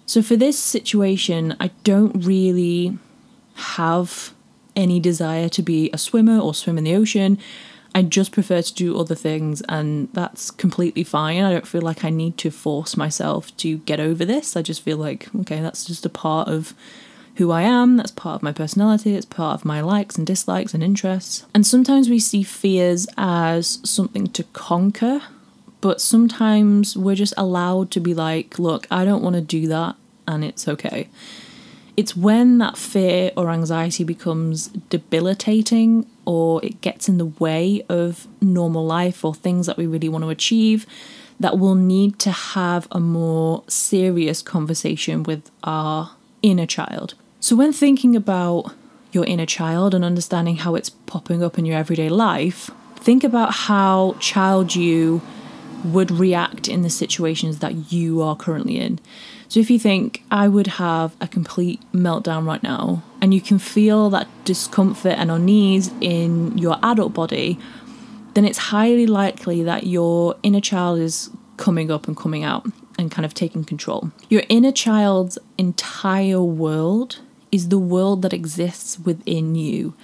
So 0.05 0.23
for 0.23 0.37
this 0.37 0.59
situation, 0.59 1.57
I 1.59 1.71
don't 1.83 2.25
really 2.25 2.99
have 3.55 4.35
any 4.77 5.01
desire 5.01 5.49
to 5.49 5.63
be 5.63 5.91
a 5.93 5.99
swimmer 5.99 6.39
or 6.39 6.55
swim 6.55 6.79
in 6.79 6.85
the 6.85 6.95
ocean. 6.95 7.39
I 7.97 8.03
just 8.03 8.31
prefer 8.31 8.61
to 8.61 8.75
do 8.75 8.99
other 8.99 9.15
things, 9.15 9.63
and 9.71 10.11
that's 10.13 10.51
completely 10.51 11.03
fine. 11.03 11.43
I 11.43 11.51
don't 11.51 11.67
feel 11.67 11.81
like 11.81 12.05
I 12.05 12.11
need 12.11 12.37
to 12.37 12.51
force 12.51 12.95
myself 12.95 13.57
to 13.57 13.79
get 13.79 14.01
over 14.01 14.23
this. 14.23 14.55
I 14.55 14.61
just 14.61 14.83
feel 14.83 14.99
like, 14.99 15.35
okay, 15.35 15.63
that's 15.63 15.87
just 15.87 16.05
a 16.05 16.11
part 16.11 16.47
of 16.47 16.75
who 17.37 17.51
I 17.51 17.63
am, 17.63 17.97
that's 17.97 18.11
part 18.11 18.35
of 18.35 18.43
my 18.43 18.53
personality, 18.53 19.15
it's 19.15 19.25
part 19.25 19.55
of 19.59 19.65
my 19.65 19.81
likes 19.81 20.17
and 20.17 20.27
dislikes 20.27 20.75
and 20.75 20.83
interests. 20.83 21.47
And 21.55 21.67
sometimes 21.67 22.11
we 22.11 22.19
see 22.19 22.43
fears 22.43 23.07
as 23.17 23.79
something 23.83 24.27
to 24.27 24.45
conquer, 24.45 25.23
but 25.81 26.03
sometimes 26.03 26.99
we're 26.99 27.15
just 27.15 27.33
allowed 27.39 27.91
to 27.93 28.01
be 28.01 28.13
like, 28.13 28.59
look, 28.59 28.87
I 28.91 29.07
don't 29.07 29.23
want 29.23 29.37
to 29.37 29.43
do 29.43 29.67
that, 29.69 29.97
and 30.29 30.45
it's 30.45 30.69
okay. 30.69 31.09
It's 31.97 32.15
when 32.15 32.59
that 32.59 32.77
fear 32.77 33.33
or 33.37 33.51
anxiety 33.51 34.05
becomes 34.05 34.69
debilitating 34.91 36.07
or 36.27 36.63
it 36.65 36.81
gets 36.83 37.09
in 37.09 37.17
the 37.17 37.27
way 37.27 37.83
of 37.89 38.27
normal 38.41 38.85
life 38.85 39.25
or 39.25 39.35
things 39.35 39.67
that 39.67 39.79
we 39.79 39.87
really 39.87 40.09
want 40.09 40.23
to 40.25 40.31
achieve 40.31 40.87
that 41.41 41.59
we'll 41.59 41.75
need 41.75 42.19
to 42.19 42.31
have 42.31 42.89
a 42.91 43.01
more 43.01 43.63
serious 43.69 44.43
conversation 44.43 45.23
with 45.23 45.51
our 45.65 46.13
inner 46.43 46.67
child. 46.67 47.15
So, 47.41 47.57
when 47.57 47.73
thinking 47.73 48.17
about 48.17 48.75
your 49.13 49.25
inner 49.25 49.47
child 49.47 49.95
and 49.95 50.05
understanding 50.05 50.57
how 50.57 50.75
it's 50.75 50.91
popping 50.91 51.43
up 51.43 51.59
in 51.59 51.65
your 51.65 51.77
everyday 51.77 52.09
life, 52.09 52.71
think 52.97 53.23
about 53.25 53.53
how 53.53 54.17
child 54.19 54.75
you 54.75 55.23
would 55.93 56.11
react 56.11 56.69
in 56.69 56.83
the 56.83 56.91
situations 56.91 57.61
that 57.61 57.93
you 57.93 58.23
are 58.23 58.37
currently 58.37 58.79
in. 58.79 58.99
So, 59.49 59.61
if 59.61 59.71
you 59.71 59.79
think 59.79 60.25
I 60.31 60.49
would 60.49 60.67
have 60.67 61.17
a 61.21 61.29
complete 61.29 61.81
meltdown 61.93 62.47
right 62.47 62.63
now, 62.63 63.03
and 63.21 63.33
you 63.33 63.41
can 63.41 63.59
feel 63.59 64.11
that 64.11 64.29
discomfort 64.45 65.15
and 65.17 65.31
unease 65.31 65.91
in 66.01 66.59
your 66.59 66.79
adult 66.83 67.15
body, 67.15 67.59
then 68.35 68.45
it's 68.45 68.59
highly 68.59 69.07
likely 69.07 69.63
that 69.63 69.87
your 69.87 70.37
inner 70.43 70.61
child 70.61 70.99
is 70.99 71.31
coming 71.57 71.91
up 71.91 72.07
and 72.07 72.17
coming 72.17 72.43
out 72.43 72.67
and 72.99 73.11
kind 73.11 73.25
of 73.25 73.35
taking 73.35 73.65
control. 73.65 74.11
Your 74.29 74.43
inner 74.49 74.73
child's 74.73 75.39
entire 75.57 76.43
world 76.43 77.21
is 77.53 77.69
the 77.69 77.79
world 77.79 78.23
that 78.23 78.33
exists 78.33 78.99
within 78.99 79.55
you, 79.55 79.95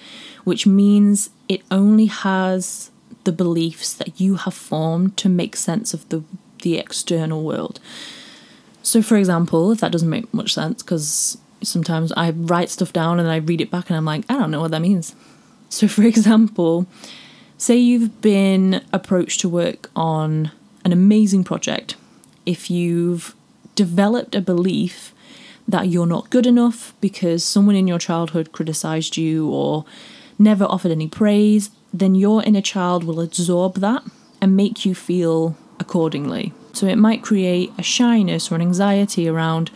which 0.45 0.67
means 0.67 1.31
it 1.49 1.62
only 1.71 2.07
has 2.07 2.92
the 3.25 3.33
beliefs 3.33 3.93
that 3.93 4.21
you 4.21 4.37
have 4.37 4.55
formed 4.55 5.17
to 5.19 5.29
make 5.29 5.57
sense 5.57 5.95
of 5.95 6.09
the, 6.09 6.23
the 6.62 6.79
external 6.79 7.43
world. 7.43 7.81
So, 8.83 9.02
for 9.02 9.17
example, 9.17 9.71
if 9.73 9.81
that 9.81 9.93
doesn't 9.93 10.11
make 10.11 10.33
much 10.35 10.55
sense, 10.55 10.83
because 10.83 11.38
sometimes 11.62 12.12
I 12.12 12.31
write 12.31 12.71
stuff 12.71 12.93
down 12.93 13.21
and 13.21 13.29
I 13.29 13.37
read 13.37 13.61
it 13.61 13.71
back 13.71 13.88
and 13.88 13.97
I'm 13.97 14.05
like, 14.05 14.25
I 14.29 14.35
don't 14.35 14.50
know 14.50 14.61
what 14.61 14.73
that 14.73 14.83
means. 14.83 15.14
So, 15.69 15.87
for 15.88 16.02
example, 16.14 16.87
say 17.59 17.76
you've 17.76 18.21
been 18.21 18.85
approached 18.93 19.41
to 19.41 19.49
work 19.49 19.91
on 19.95 20.50
an 20.85 20.93
amazing 20.93 21.45
project. 21.45 21.97
If 22.45 22.71
you've 22.71 23.37
developed 23.75 24.35
a 24.35 24.41
belief 24.41 25.14
that 25.69 25.88
you're 25.88 26.07
not 26.07 26.29
good 26.31 26.47
enough 26.47 26.93
because 27.00 27.45
someone 27.45 27.76
in 27.76 27.87
your 27.87 27.99
childhood 27.99 28.50
criticized 28.52 29.17
you 29.17 29.49
or 29.49 29.85
never 30.38 30.64
offered 30.64 30.91
any 30.91 31.07
praise, 31.09 31.71
then 31.93 32.15
your 32.15 32.43
inner 32.43 32.61
child 32.61 33.05
will 33.05 33.21
absorb 33.21 33.75
that 33.77 34.03
and 34.41 34.57
make 34.57 34.85
you 34.85 34.95
feel 34.95 35.57
accordingly. 35.79 36.53
So 36.73 36.87
it 36.87 36.97
might 36.97 37.23
create 37.23 37.71
a 37.79 37.83
shyness 37.83 38.51
or 38.51 38.55
an 38.55 38.63
anxiety 38.63 39.29
around 39.29 39.71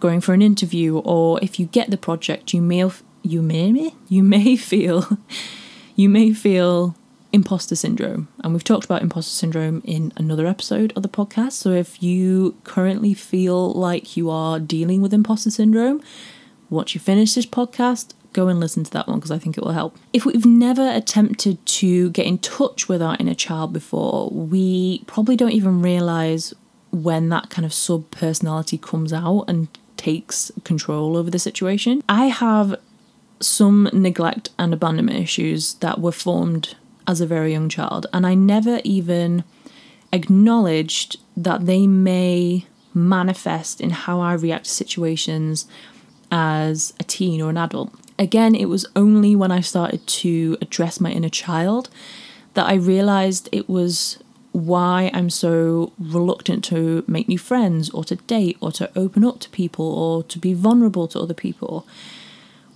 going 0.00 0.20
for 0.20 0.32
an 0.32 0.42
interview 0.42 0.98
or 0.98 1.38
if 1.42 1.60
you 1.60 1.66
get 1.66 1.90
the 1.90 1.98
project 1.98 2.54
you 2.54 2.62
may 2.62 2.90
you 3.22 3.42
may 3.42 3.92
you 4.08 4.22
may 4.22 4.56
feel 4.70 5.18
you 5.94 6.08
may 6.08 6.32
feel 6.32 6.96
imposter 7.32 7.76
syndrome. 7.76 8.28
And 8.42 8.52
we've 8.52 8.64
talked 8.64 8.84
about 8.84 9.02
imposter 9.02 9.32
syndrome 9.32 9.82
in 9.84 10.12
another 10.16 10.46
episode 10.46 10.92
of 10.96 11.02
the 11.02 11.08
podcast. 11.08 11.52
So 11.52 11.70
if 11.70 12.02
you 12.02 12.56
currently 12.64 13.14
feel 13.14 13.72
like 13.72 14.16
you 14.16 14.30
are 14.30 14.58
dealing 14.58 15.00
with 15.02 15.14
imposter 15.14 15.50
syndrome, 15.50 16.02
once 16.68 16.94
you 16.94 17.00
finish 17.00 17.34
this 17.34 17.46
podcast, 17.46 18.14
go 18.32 18.48
and 18.48 18.60
listen 18.60 18.84
to 18.84 18.90
that 18.92 19.08
one 19.08 19.18
because 19.18 19.30
I 19.30 19.38
think 19.38 19.58
it 19.58 19.64
will 19.64 19.72
help. 19.72 19.96
If 20.12 20.24
we've 20.24 20.46
never 20.46 20.88
attempted 20.90 21.64
to 21.66 22.10
get 22.10 22.26
in 22.26 22.38
touch 22.38 22.88
with 22.88 23.02
our 23.02 23.16
inner 23.18 23.34
child 23.34 23.72
before, 23.72 24.30
we 24.30 25.02
probably 25.06 25.36
don't 25.36 25.52
even 25.52 25.82
realize 25.82 26.54
when 26.90 27.28
that 27.28 27.50
kind 27.50 27.64
of 27.64 27.72
sub 27.72 28.10
personality 28.10 28.78
comes 28.78 29.12
out 29.12 29.44
and 29.48 29.68
takes 29.96 30.50
control 30.64 31.16
over 31.16 31.30
the 31.30 31.38
situation. 31.38 32.02
I 32.08 32.26
have 32.26 32.74
some 33.40 33.88
neglect 33.92 34.50
and 34.58 34.72
abandonment 34.72 35.18
issues 35.18 35.74
that 35.74 36.00
were 36.00 36.12
formed 36.12 36.76
as 37.06 37.20
a 37.20 37.26
very 37.26 37.52
young 37.52 37.68
child, 37.68 38.06
and 38.12 38.26
I 38.26 38.34
never 38.34 38.80
even 38.84 39.44
acknowledged 40.12 41.18
that 41.36 41.66
they 41.66 41.86
may 41.86 42.66
manifest 42.92 43.80
in 43.80 43.90
how 43.90 44.20
I 44.20 44.32
react 44.34 44.64
to 44.64 44.70
situations 44.70 45.66
as 46.30 46.92
a 47.00 47.04
teen 47.04 47.40
or 47.40 47.50
an 47.50 47.56
adult. 47.56 47.92
Again, 48.20 48.54
it 48.54 48.66
was 48.66 48.84
only 48.94 49.34
when 49.34 49.50
I 49.50 49.62
started 49.62 50.06
to 50.06 50.58
address 50.60 51.00
my 51.00 51.10
inner 51.10 51.30
child 51.30 51.88
that 52.52 52.66
I 52.66 52.74
realized 52.74 53.48
it 53.50 53.66
was 53.66 54.22
why 54.52 55.10
I'm 55.14 55.30
so 55.30 55.92
reluctant 55.98 56.62
to 56.64 57.02
make 57.06 57.28
new 57.28 57.38
friends 57.38 57.88
or 57.88 58.04
to 58.04 58.16
date 58.16 58.58
or 58.60 58.72
to 58.72 58.90
open 58.94 59.24
up 59.24 59.40
to 59.40 59.48
people 59.48 59.86
or 59.86 60.22
to 60.24 60.38
be 60.38 60.52
vulnerable 60.52 61.08
to 61.08 61.18
other 61.18 61.32
people. 61.32 61.86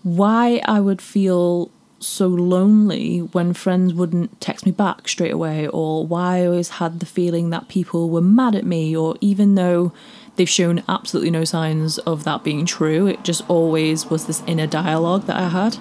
Why 0.02 0.62
I 0.64 0.80
would 0.80 1.02
feel 1.02 1.70
so 1.98 2.26
lonely 2.28 3.18
when 3.18 3.54
friends 3.54 3.94
wouldn't 3.94 4.40
text 4.40 4.66
me 4.66 4.72
back 4.72 5.08
straight 5.08 5.32
away, 5.32 5.66
or 5.68 6.06
why 6.06 6.38
I 6.38 6.46
always 6.46 6.68
had 6.70 7.00
the 7.00 7.06
feeling 7.06 7.50
that 7.50 7.68
people 7.68 8.10
were 8.10 8.20
mad 8.20 8.54
at 8.54 8.64
me, 8.64 8.96
or 8.96 9.16
even 9.20 9.54
though 9.54 9.92
they've 10.36 10.48
shown 10.48 10.82
absolutely 10.88 11.30
no 11.30 11.44
signs 11.44 11.98
of 11.98 12.24
that 12.24 12.44
being 12.44 12.66
true, 12.66 13.06
it 13.06 13.22
just 13.22 13.48
always 13.48 14.06
was 14.06 14.26
this 14.26 14.42
inner 14.46 14.66
dialogue 14.66 15.26
that 15.26 15.36
I 15.36 15.48
had. 15.48 15.78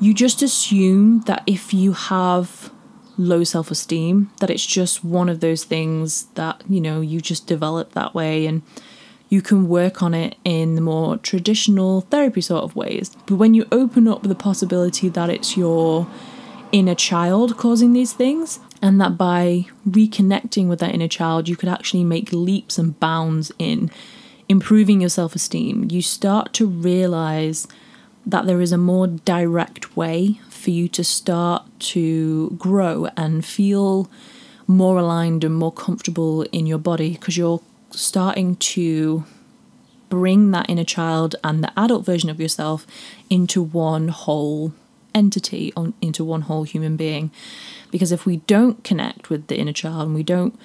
You 0.00 0.14
just 0.14 0.42
assume 0.42 1.20
that 1.22 1.42
if 1.46 1.72
you 1.74 1.92
have 1.92 2.70
low 3.16 3.44
self 3.44 3.70
esteem, 3.70 4.30
that 4.40 4.50
it's 4.50 4.66
just 4.66 5.04
one 5.04 5.28
of 5.28 5.40
those 5.40 5.64
things 5.64 6.24
that, 6.34 6.62
you 6.68 6.80
know, 6.80 7.00
you 7.00 7.20
just 7.20 7.46
develop 7.46 7.92
that 7.92 8.14
way 8.14 8.46
and 8.46 8.62
you 9.34 9.42
can 9.42 9.66
work 9.68 10.00
on 10.00 10.14
it 10.14 10.36
in 10.44 10.76
the 10.76 10.80
more 10.80 11.18
traditional 11.18 12.02
therapy 12.02 12.40
sort 12.40 12.62
of 12.62 12.76
ways. 12.76 13.10
But 13.26 13.34
when 13.34 13.52
you 13.52 13.66
open 13.72 14.06
up 14.06 14.22
the 14.22 14.36
possibility 14.36 15.08
that 15.08 15.28
it's 15.28 15.56
your 15.56 16.06
inner 16.70 16.94
child 16.94 17.56
causing 17.56 17.94
these 17.94 18.12
things, 18.12 18.60
and 18.80 19.00
that 19.00 19.18
by 19.18 19.66
reconnecting 19.88 20.68
with 20.68 20.78
that 20.78 20.94
inner 20.94 21.08
child, 21.08 21.48
you 21.48 21.56
could 21.56 21.68
actually 21.68 22.04
make 22.04 22.32
leaps 22.32 22.78
and 22.78 22.98
bounds 23.00 23.50
in 23.58 23.90
improving 24.48 25.00
your 25.00 25.10
self 25.10 25.34
esteem, 25.34 25.88
you 25.90 26.00
start 26.00 26.52
to 26.52 26.66
realize 26.66 27.66
that 28.24 28.46
there 28.46 28.60
is 28.60 28.70
a 28.70 28.78
more 28.78 29.08
direct 29.08 29.96
way 29.96 30.38
for 30.48 30.70
you 30.70 30.86
to 30.88 31.02
start 31.02 31.62
to 31.78 32.50
grow 32.50 33.08
and 33.16 33.44
feel 33.44 34.08
more 34.68 34.98
aligned 34.98 35.42
and 35.42 35.56
more 35.56 35.72
comfortable 35.72 36.42
in 36.52 36.66
your 36.66 36.78
body 36.78 37.10
because 37.14 37.36
you're 37.36 37.60
starting 37.98 38.56
to 38.56 39.24
bring 40.08 40.50
that 40.52 40.68
inner 40.68 40.84
child 40.84 41.34
and 41.42 41.62
the 41.62 41.72
adult 41.78 42.04
version 42.04 42.30
of 42.30 42.40
yourself 42.40 42.86
into 43.28 43.62
one 43.62 44.08
whole 44.08 44.72
entity, 45.14 45.72
on, 45.76 45.94
into 46.00 46.24
one 46.24 46.42
whole 46.42 46.64
human 46.64 46.96
being. 46.96 47.30
Because 47.90 48.12
if 48.12 48.26
we 48.26 48.38
don't 48.38 48.82
connect 48.84 49.30
with 49.30 49.46
the 49.46 49.56
inner 49.56 49.72
child 49.72 50.06
and 50.06 50.14
we 50.14 50.22
don't 50.22 50.58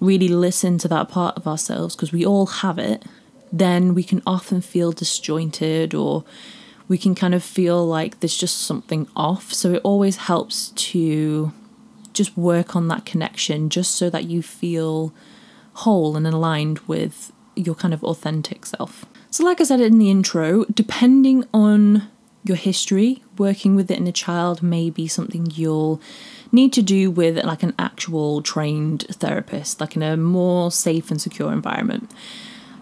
really 0.00 0.28
listen 0.28 0.78
to 0.78 0.88
that 0.88 1.08
part 1.08 1.36
of 1.36 1.46
ourselves, 1.46 1.94
because 1.94 2.12
we 2.12 2.26
all 2.26 2.46
have 2.46 2.78
it, 2.78 3.04
then 3.52 3.94
we 3.94 4.02
can 4.02 4.22
often 4.26 4.60
feel 4.60 4.92
disjointed 4.92 5.94
or 5.94 6.24
we 6.88 6.98
can 6.98 7.14
kind 7.14 7.34
of 7.34 7.42
feel 7.42 7.86
like 7.86 8.20
there's 8.20 8.36
just 8.36 8.58
something 8.58 9.06
off. 9.14 9.52
So 9.52 9.74
it 9.74 9.82
always 9.84 10.16
helps 10.16 10.70
to 10.70 11.52
just 12.12 12.36
work 12.36 12.74
on 12.76 12.88
that 12.88 13.04
connection 13.04 13.70
just 13.70 13.94
so 13.94 14.10
that 14.10 14.24
you 14.24 14.42
feel 14.42 15.14
whole 15.74 16.16
and 16.16 16.26
aligned 16.26 16.78
with 16.80 17.32
your 17.54 17.74
kind 17.74 17.92
of 17.94 18.02
authentic 18.04 18.66
self. 18.66 19.04
So, 19.30 19.44
like 19.44 19.60
I 19.60 19.64
said 19.64 19.80
in 19.80 19.98
the 19.98 20.10
intro, 20.10 20.64
depending 20.66 21.44
on 21.54 22.08
your 22.44 22.56
history, 22.56 23.22
working 23.38 23.76
with 23.76 23.90
it 23.90 23.98
in 23.98 24.06
a 24.06 24.12
child 24.12 24.62
may 24.62 24.90
be 24.90 25.06
something 25.06 25.46
you'll 25.54 26.00
need 26.50 26.72
to 26.72 26.82
do 26.82 27.10
with 27.10 27.42
like 27.44 27.62
an 27.62 27.74
actual 27.78 28.42
trained 28.42 29.06
therapist, 29.10 29.80
like 29.80 29.96
in 29.96 30.02
a 30.02 30.16
more 30.16 30.70
safe 30.70 31.10
and 31.10 31.20
secure 31.20 31.52
environment. 31.52 32.10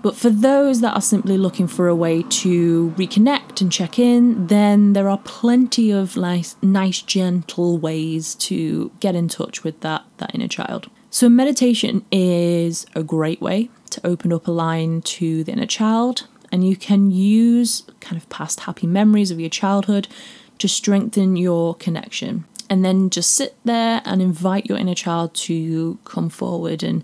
But 0.02 0.16
for 0.16 0.30
those 0.30 0.80
that 0.80 0.94
are 0.94 1.02
simply 1.02 1.36
looking 1.36 1.66
for 1.66 1.86
a 1.86 1.94
way 1.94 2.22
to 2.22 2.90
reconnect 2.96 3.60
and 3.60 3.70
check 3.70 3.98
in, 3.98 4.46
then 4.46 4.94
there 4.94 5.10
are 5.10 5.18
plenty 5.18 5.90
of 5.90 6.16
nice, 6.16 6.56
nice 6.62 7.02
gentle 7.02 7.76
ways 7.76 8.34
to 8.36 8.90
get 9.00 9.14
in 9.14 9.28
touch 9.28 9.62
with 9.62 9.80
that, 9.80 10.04
that 10.16 10.34
inner 10.34 10.48
child. 10.48 10.90
So, 11.12 11.28
meditation 11.28 12.04
is 12.12 12.86
a 12.94 13.02
great 13.02 13.40
way 13.40 13.68
to 13.90 14.06
open 14.06 14.32
up 14.32 14.46
a 14.46 14.52
line 14.52 15.02
to 15.02 15.42
the 15.42 15.50
inner 15.50 15.66
child, 15.66 16.28
and 16.52 16.64
you 16.64 16.76
can 16.76 17.10
use 17.10 17.82
kind 18.00 18.16
of 18.16 18.28
past 18.28 18.60
happy 18.60 18.86
memories 18.86 19.32
of 19.32 19.40
your 19.40 19.50
childhood 19.50 20.06
to 20.58 20.68
strengthen 20.68 21.36
your 21.36 21.74
connection. 21.74 22.44
And 22.68 22.84
then 22.84 23.10
just 23.10 23.32
sit 23.32 23.56
there 23.64 24.02
and 24.04 24.22
invite 24.22 24.66
your 24.66 24.78
inner 24.78 24.94
child 24.94 25.34
to 25.34 25.98
come 26.04 26.28
forward 26.28 26.84
and 26.84 27.02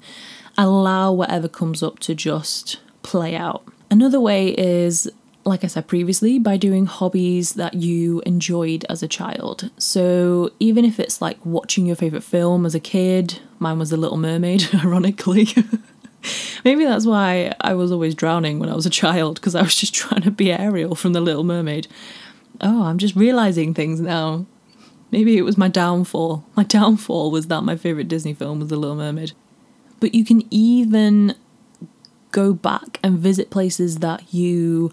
allow 0.57 1.11
whatever 1.11 1.49
comes 1.49 1.83
up 1.83 1.99
to 2.01 2.15
just 2.15 2.79
play 3.03 3.35
out. 3.35 3.65
Another 3.91 4.21
way 4.21 4.51
is, 4.51 5.11
like 5.47 5.63
I 5.63 5.69
said 5.69 5.87
previously, 5.87 6.39
by 6.39 6.57
doing 6.57 6.87
hobbies 6.87 7.55
that 7.55 7.75
you 7.75 8.21
enjoyed 8.27 8.85
as 8.89 9.03
a 9.03 9.09
child. 9.09 9.71
So 9.79 10.51
even 10.59 10.85
if 10.85 10.99
it's 10.99 11.23
like 11.23 11.39
watching 11.47 11.87
your 11.87 11.95
favourite 11.95 12.25
film 12.25 12.67
as 12.67 12.75
a 12.75 12.81
kid, 12.81 13.41
mine 13.61 13.79
was 13.79 13.91
The 13.91 13.97
Little 13.97 14.17
Mermaid, 14.17 14.69
ironically. 14.75 15.49
Maybe 16.65 16.85
that's 16.85 17.07
why 17.07 17.55
I 17.61 17.75
was 17.75 17.93
always 17.93 18.17
drowning 18.17 18.59
when 18.59 18.69
I 18.69 18.75
was 18.75 18.87
a 18.87 18.91
child, 18.91 19.37
because 19.37 19.55
I 19.55 19.63
was 19.63 19.77
just 19.77 19.95
trying 20.03 20.23
to 20.23 20.33
be 20.33 20.53
Ariel 20.53 20.97
from 20.97 21.13
The 21.13 21.21
Little 21.21 21.45
Mermaid. 21.45 21.87
Oh, 22.61 22.85
I'm 22.85 22.99
just 22.99 23.15
realizing 23.15 23.73
things 23.73 24.01
now. 24.01 24.47
Maybe 25.13 25.39
it 25.39 25.43
was 25.43 25.57
my 25.57 25.69
downfall. 25.69 26.45
My 26.57 26.65
downfall 26.65 27.31
was 27.31 27.47
that 27.47 27.63
my 27.63 27.77
favourite 27.77 28.09
Disney 28.09 28.35
film 28.35 28.59
was 28.59 28.69
The 28.69 28.77
Little 28.77 28.97
Mermaid. 28.97 29.33
But 30.01 30.13
you 30.13 30.25
can 30.25 30.43
even 30.51 31.37
go 32.33 32.53
back 32.53 32.99
and 33.05 33.19
visit 33.19 33.49
places 33.49 33.99
that 33.99 34.35
you 34.35 34.93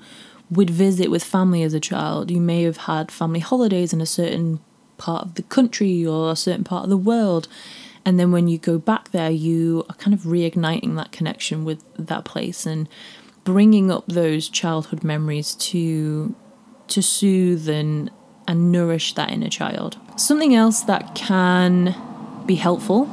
would 0.50 0.70
visit 0.70 1.10
with 1.10 1.24
family 1.24 1.64
as 1.64 1.74
a 1.74 1.80
child. 1.80 2.30
You 2.30 2.42
may 2.42 2.64
have 2.64 2.78
had 2.78 3.12
family 3.12 3.40
holidays 3.40 3.94
in 3.94 4.02
a 4.02 4.06
certain 4.06 4.60
part 4.98 5.24
of 5.24 5.36
the 5.36 5.44
country 5.44 6.06
or 6.06 6.32
a 6.32 6.36
certain 6.36 6.64
part 6.64 6.84
of 6.84 6.90
the 6.90 6.98
world. 6.98 7.48
And 8.06 8.20
then 8.20 8.32
when 8.32 8.48
you 8.48 8.58
go 8.58 8.78
back 8.78 9.12
there, 9.12 9.32
you 9.32 9.86
are 9.90 9.96
kind 9.96 10.14
of 10.14 10.22
reigniting 10.22 10.96
that 10.96 11.12
connection 11.12 11.64
with 11.64 11.84
that 11.98 12.26
place 12.26 12.66
and 12.66 12.88
bringing 13.44 13.92
up 13.92 14.06
those 14.08 14.50
childhood 14.50 15.04
memories 15.04 15.56
to 15.56 16.36
to 16.90 17.02
soothe 17.02 17.70
and, 17.70 18.12
and 18.48 18.72
nourish 18.72 19.14
that 19.14 19.32
inner 19.32 19.50
child. 19.50 19.98
Something 20.18 20.54
else 20.54 20.82
that 20.82 21.16
can 21.16 21.96
be 22.46 22.56
helpful 22.56 23.10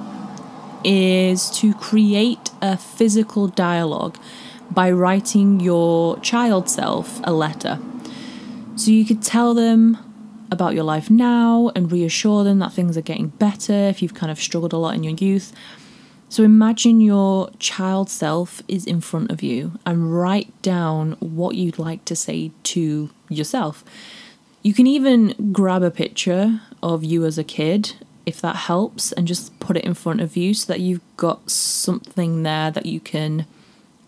is 0.84 1.50
to 1.50 1.72
create 1.74 2.50
a 2.60 2.76
physical 2.76 3.46
dialogue 3.46 4.18
by 4.70 4.90
writing 4.90 5.60
your 5.60 6.18
child 6.20 6.68
self 6.68 7.20
a 7.24 7.32
letter. 7.32 7.78
So 8.76 8.90
you 8.90 9.04
could 9.04 9.22
tell 9.22 9.54
them 9.54 9.98
about 10.50 10.74
your 10.74 10.84
life 10.84 11.10
now 11.10 11.70
and 11.74 11.92
reassure 11.92 12.44
them 12.44 12.58
that 12.58 12.72
things 12.72 12.96
are 12.96 13.02
getting 13.02 13.28
better 13.28 13.72
if 13.72 14.02
you've 14.02 14.14
kind 14.14 14.32
of 14.32 14.40
struggled 14.40 14.72
a 14.72 14.76
lot 14.76 14.94
in 14.94 15.04
your 15.04 15.14
youth. 15.14 15.52
So 16.28 16.42
imagine 16.44 17.00
your 17.00 17.50
child 17.58 18.08
self 18.08 18.62
is 18.68 18.86
in 18.86 19.00
front 19.00 19.30
of 19.30 19.42
you 19.42 19.78
and 19.84 20.16
write 20.16 20.50
down 20.62 21.12
what 21.20 21.56
you'd 21.56 21.78
like 21.78 22.04
to 22.06 22.16
say 22.16 22.52
to 22.62 23.10
yourself. 23.28 23.84
You 24.62 24.74
can 24.74 24.86
even 24.86 25.52
grab 25.52 25.82
a 25.82 25.90
picture 25.90 26.60
of 26.82 27.02
you 27.02 27.24
as 27.24 27.38
a 27.38 27.44
kid 27.44 27.94
if 28.26 28.40
that 28.40 28.56
helps, 28.56 29.12
and 29.12 29.26
just 29.26 29.58
put 29.60 29.76
it 29.76 29.84
in 29.84 29.94
front 29.94 30.20
of 30.20 30.36
you 30.36 30.54
so 30.54 30.72
that 30.72 30.80
you've 30.80 31.00
got 31.16 31.50
something 31.50 32.42
there 32.42 32.70
that 32.70 32.86
you 32.86 33.00
can 33.00 33.46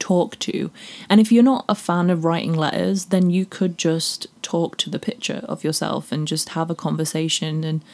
talk 0.03 0.37
to. 0.41 0.71
And 1.09 1.21
if 1.21 1.31
you're 1.31 1.45
not 1.45 1.65
a 1.69 1.77
fan 1.77 2.11
of 2.11 2.25
writing 2.25 2.55
letters, 2.55 3.07
then 3.07 3.31
you 3.31 3.47
could 3.47 3.79
just 3.79 4.27
talk 4.43 4.77
to 4.79 4.91
the 4.91 4.99
picture 4.99 5.43
of 5.45 5.63
yourself 5.63 6.11
and 6.11 6.27
just 6.27 6.51
have 6.51 6.71
a 6.71 6.75
conversation 6.75 7.63
and 7.63 7.85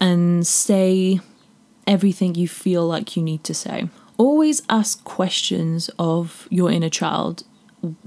and 0.00 0.46
say 0.46 1.20
everything 1.86 2.34
you 2.34 2.48
feel 2.48 2.84
like 2.86 3.16
you 3.16 3.22
need 3.22 3.44
to 3.44 3.54
say. 3.54 3.88
Always 4.16 4.62
ask 4.68 5.04
questions 5.04 5.88
of 5.98 6.48
your 6.50 6.70
inner 6.70 6.88
child. 6.88 7.44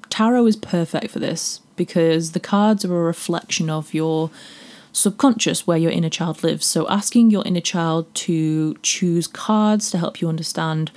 Tarot 0.10 0.48
is 0.48 0.56
perfect 0.58 1.12
for 1.12 1.20
this 1.20 1.62
because 1.76 2.34
the 2.34 2.40
cards 2.40 2.84
are 2.84 2.96
a 2.96 3.04
reflection 3.04 3.70
of 3.70 3.94
your 3.94 4.32
subconscious 4.92 5.66
where 5.66 5.78
your 5.78 5.92
inner 5.92 6.10
child 6.10 6.44
lives. 6.44 6.66
So, 6.66 6.88
asking 6.90 7.32
your 7.32 7.44
inner 7.46 7.62
child 7.62 8.14
to 8.26 8.76
choose 8.82 9.28
cards 9.28 9.90
to 9.92 9.98
help 9.98 10.20
you 10.20 10.28
understand 10.28 10.92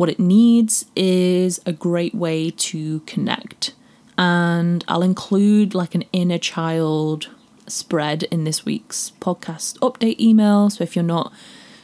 what 0.00 0.08
it 0.08 0.18
needs 0.18 0.86
is 0.96 1.60
a 1.66 1.74
great 1.74 2.14
way 2.14 2.50
to 2.50 3.00
connect. 3.00 3.74
And 4.16 4.82
I'll 4.88 5.02
include 5.02 5.74
like 5.74 5.94
an 5.94 6.04
inner 6.10 6.38
child 6.38 7.28
spread 7.66 8.22
in 8.22 8.44
this 8.44 8.64
week's 8.64 9.12
podcast 9.20 9.78
update 9.80 10.18
email. 10.18 10.70
So, 10.70 10.84
if 10.84 10.96
you're 10.96 11.02
not 11.02 11.34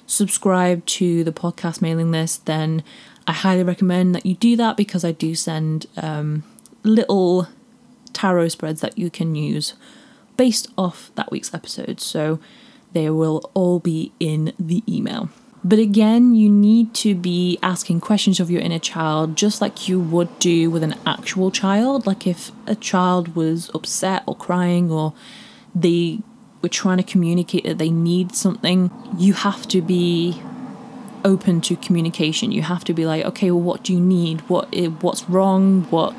subscribed 0.07 0.89
to 0.89 1.25
the 1.25 1.33
podcast 1.33 1.83
mailing 1.83 2.11
list, 2.11 2.47
then 2.47 2.83
I 3.27 3.35
highly 3.35 3.65
recommend 3.65 4.15
that 4.15 4.25
you 4.25 4.35
do 4.35 4.57
that 4.57 4.79
because 4.79 5.05
I 5.05 5.13
do 5.13 5.35
send 5.35 5.85
um, 5.99 6.43
little 6.85 7.49
tarot 8.15 8.49
spreads 8.49 8.81
that 8.81 8.97
you 8.97 9.11
can 9.11 9.35
use 9.35 9.75
based 10.39 10.69
off 10.79 11.11
that 11.17 11.31
week's 11.31 11.53
episode. 11.53 12.01
So 12.01 12.41
they 12.95 13.11
will 13.11 13.51
all 13.53 13.79
be 13.79 14.13
in 14.19 14.55
the 14.59 14.83
email. 14.89 15.29
But 15.67 15.81
again, 15.81 16.37
you 16.37 16.49
need 16.49 16.95
to 16.95 17.17
be 17.17 17.59
asking 17.61 17.99
questions 17.99 18.39
of 18.39 18.53
your 18.53 18.61
inner 18.61 18.79
child 18.79 19.35
just 19.35 19.61
like 19.61 19.89
you 19.89 19.99
would 19.99 20.39
do 20.39 20.71
with 20.71 20.85
an 20.85 20.95
actual 21.05 21.51
child. 21.51 22.07
Like 22.07 22.25
if 22.25 22.53
a 22.69 22.77
child 22.77 23.35
was 23.35 23.69
upset 23.75 24.23
or 24.27 24.37
crying 24.37 24.93
or 24.93 25.13
they 25.75 26.21
were 26.63 26.69
trying 26.69 26.99
to 26.99 27.03
communicate 27.03 27.65
that 27.65 27.79
they 27.79 27.91
need 27.91 28.37
something, 28.37 28.93
you 29.19 29.33
have 29.33 29.67
to 29.67 29.83
be 29.83 30.41
open 31.25 31.61
to 31.63 31.75
communication. 31.75 32.53
You 32.53 32.63
have 32.63 32.85
to 32.85 32.95
be 32.95 33.05
like, 33.05 33.25
okay, 33.25 33.51
well, 33.51 33.61
what 33.61 33.83
do 33.83 33.93
you 33.93 33.99
need? 34.01 34.43
What 34.43 34.73
what's 35.03 35.29
wrong? 35.29 35.83
What 35.91 36.13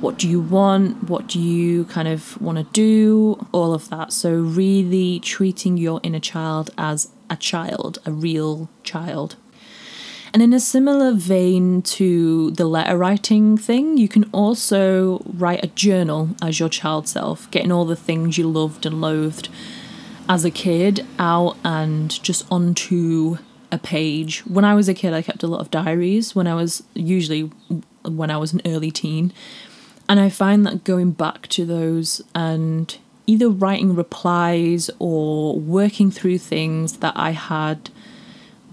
what 0.00 0.16
do 0.16 0.26
you 0.26 0.40
want? 0.40 1.10
What 1.10 1.26
do 1.26 1.38
you 1.38 1.84
kind 1.84 2.08
of 2.08 2.40
want 2.40 2.56
to 2.56 2.64
do? 2.72 3.46
All 3.52 3.74
of 3.74 3.90
that. 3.90 4.14
So, 4.14 4.32
really 4.32 5.20
treating 5.20 5.76
your 5.76 6.00
inner 6.02 6.18
child 6.20 6.70
as 6.78 7.10
a 7.30 7.36
child, 7.36 7.98
a 8.04 8.12
real 8.12 8.68
child. 8.82 9.36
And 10.32 10.42
in 10.42 10.52
a 10.52 10.60
similar 10.60 11.12
vein 11.12 11.82
to 11.82 12.52
the 12.52 12.66
letter 12.66 12.96
writing 12.96 13.56
thing, 13.56 13.96
you 13.96 14.08
can 14.08 14.24
also 14.32 15.22
write 15.24 15.64
a 15.64 15.68
journal 15.68 16.30
as 16.40 16.60
your 16.60 16.68
child 16.68 17.08
self, 17.08 17.50
getting 17.50 17.72
all 17.72 17.84
the 17.84 17.96
things 17.96 18.38
you 18.38 18.48
loved 18.48 18.86
and 18.86 19.00
loathed 19.00 19.48
as 20.28 20.44
a 20.44 20.50
kid 20.50 21.04
out 21.18 21.56
and 21.64 22.22
just 22.22 22.46
onto 22.50 23.38
a 23.72 23.78
page. 23.78 24.40
When 24.46 24.64
I 24.64 24.74
was 24.74 24.88
a 24.88 24.94
kid, 24.94 25.12
I 25.12 25.22
kept 25.22 25.42
a 25.42 25.48
lot 25.48 25.60
of 25.60 25.70
diaries 25.70 26.34
when 26.34 26.46
I 26.46 26.54
was 26.54 26.84
usually 26.94 27.50
when 28.04 28.30
I 28.30 28.36
was 28.36 28.52
an 28.52 28.62
early 28.64 28.90
teen. 28.90 29.32
And 30.08 30.18
I 30.18 30.28
find 30.28 30.66
that 30.66 30.84
going 30.84 31.12
back 31.12 31.46
to 31.48 31.64
those 31.64 32.20
and 32.34 32.96
either 33.30 33.48
writing 33.48 33.94
replies 33.94 34.90
or 34.98 35.58
working 35.58 36.10
through 36.10 36.38
things 36.38 36.98
that 36.98 37.14
I 37.16 37.30
had 37.30 37.90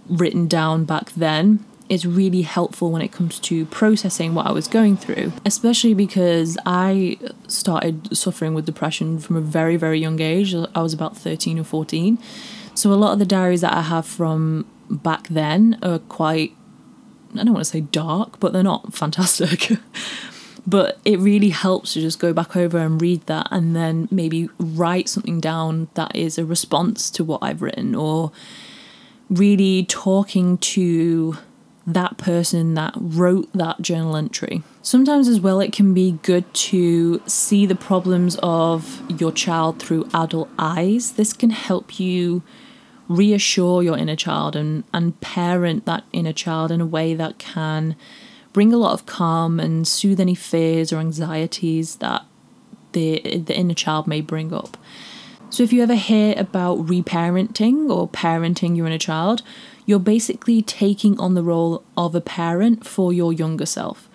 written 0.10 0.48
down 0.48 0.86
back 0.86 1.12
then 1.12 1.64
is 1.90 2.06
really 2.06 2.42
helpful 2.42 2.92
when 2.92 3.02
it 3.02 3.12
comes 3.12 3.40
to 3.40 3.66
processing 3.68 4.34
what 4.34 4.46
I 4.46 4.52
was 4.52 4.68
going 4.68 4.98
through, 4.98 5.32
especially 5.46 5.94
because 5.94 6.58
I 6.66 7.18
started 7.48 8.18
suffering 8.18 8.54
with 8.54 8.66
depression 8.66 9.20
from 9.20 9.38
a 9.38 9.42
very, 9.42 9.78
very 9.78 10.00
young 10.00 10.20
age. 10.20 10.54
I 10.54 10.82
was 10.82 10.94
about 10.94 11.16
13 11.16 11.60
or 11.60 11.64
14. 11.64 12.18
So 12.74 12.92
a 12.92 12.96
lot 12.96 13.14
of 13.14 13.20
the 13.20 13.26
diaries 13.26 13.62
that 13.62 13.74
I 13.74 13.84
have 13.84 14.06
from 14.06 14.66
back 14.90 15.28
then 15.30 15.80
are 15.82 16.00
quite, 16.00 16.54
I 17.34 17.44
don't 17.44 17.54
want 17.54 17.66
to 17.66 17.72
say 17.72 17.82
dark, 17.82 18.40
but 18.40 18.54
they're 18.54 18.64
not 18.64 18.94
fantastic. 19.04 19.78
But 20.68 21.00
it 21.06 21.18
really 21.20 21.50
helps 21.50 21.94
to 21.94 22.02
just 22.02 22.20
go 22.20 22.34
back 22.34 22.58
over 22.58 22.78
and 22.78 23.02
read 23.02 23.26
that 23.28 23.48
and 23.52 23.74
then 23.74 24.10
maybe 24.12 24.50
write 24.60 25.08
something 25.08 25.40
down 25.40 25.88
that 25.94 26.14
is 26.14 26.38
a 26.38 26.46
response 26.46 27.10
to 27.10 27.24
what 27.24 27.42
I've 27.42 27.62
written 27.62 27.96
or 27.96 28.34
really 29.30 29.86
talking 29.86 30.58
to 30.58 31.38
that 31.86 32.18
person 32.18 32.74
that 32.74 32.94
wrote 32.98 33.52
that 33.54 33.82
journal 33.82 34.18
entry. 34.18 34.62
Sometimes, 34.82 35.30
as 35.30 35.40
well, 35.40 35.62
it 35.62 35.72
can 35.72 35.94
be 35.94 36.20
good 36.22 36.54
to 36.54 37.22
see 37.26 37.66
the 37.66 37.76
problems 37.76 38.38
of 38.44 39.02
your 39.22 39.32
child 39.32 39.80
through 39.80 40.10
adult 40.14 40.50
eyes. 40.60 41.14
This 41.14 41.32
can 41.32 41.50
help 41.50 41.98
you 41.98 42.44
reassure 43.08 43.82
your 43.84 43.98
inner 43.98 44.18
child 44.18 44.58
and, 44.58 44.84
and 44.94 45.20
parent 45.22 45.86
that 45.86 46.04
inner 46.12 46.34
child 46.34 46.72
in 46.72 46.82
a 46.82 46.86
way 46.86 47.14
that 47.14 47.38
can 47.38 47.96
bring 48.54 48.74
a 48.74 48.78
lot 48.78 48.94
of 48.94 49.06
calm 49.06 49.60
and 49.60 49.88
soothe 49.88 50.20
any 50.20 50.36
fears 50.36 50.92
or 50.92 50.98
anxieties 50.98 51.98
that 51.98 52.26
the, 52.94 53.20
the 53.46 53.56
inner 53.56 53.74
child 53.74 54.08
may 54.08 54.22
bring 54.22 54.54
up. 54.54 54.78
So, 55.50 55.64
if 55.64 55.72
you 55.72 55.82
ever 55.82 55.96
hear 55.96 56.34
about 56.38 56.80
reparenting 56.80 57.90
or 57.90 58.10
parenting 58.10 58.76
your 58.76 58.88
inner 58.88 58.98
child, 58.98 59.44
you're 59.86 60.00
basically 60.00 60.62
taking 60.62 61.20
on 61.20 61.34
the 61.34 61.42
role 61.42 61.84
of 61.96 62.14
a 62.14 62.22
parent 62.22 62.86
for 62.86 63.14
your 63.14 63.32
younger 63.32 63.66
self. 63.66 64.10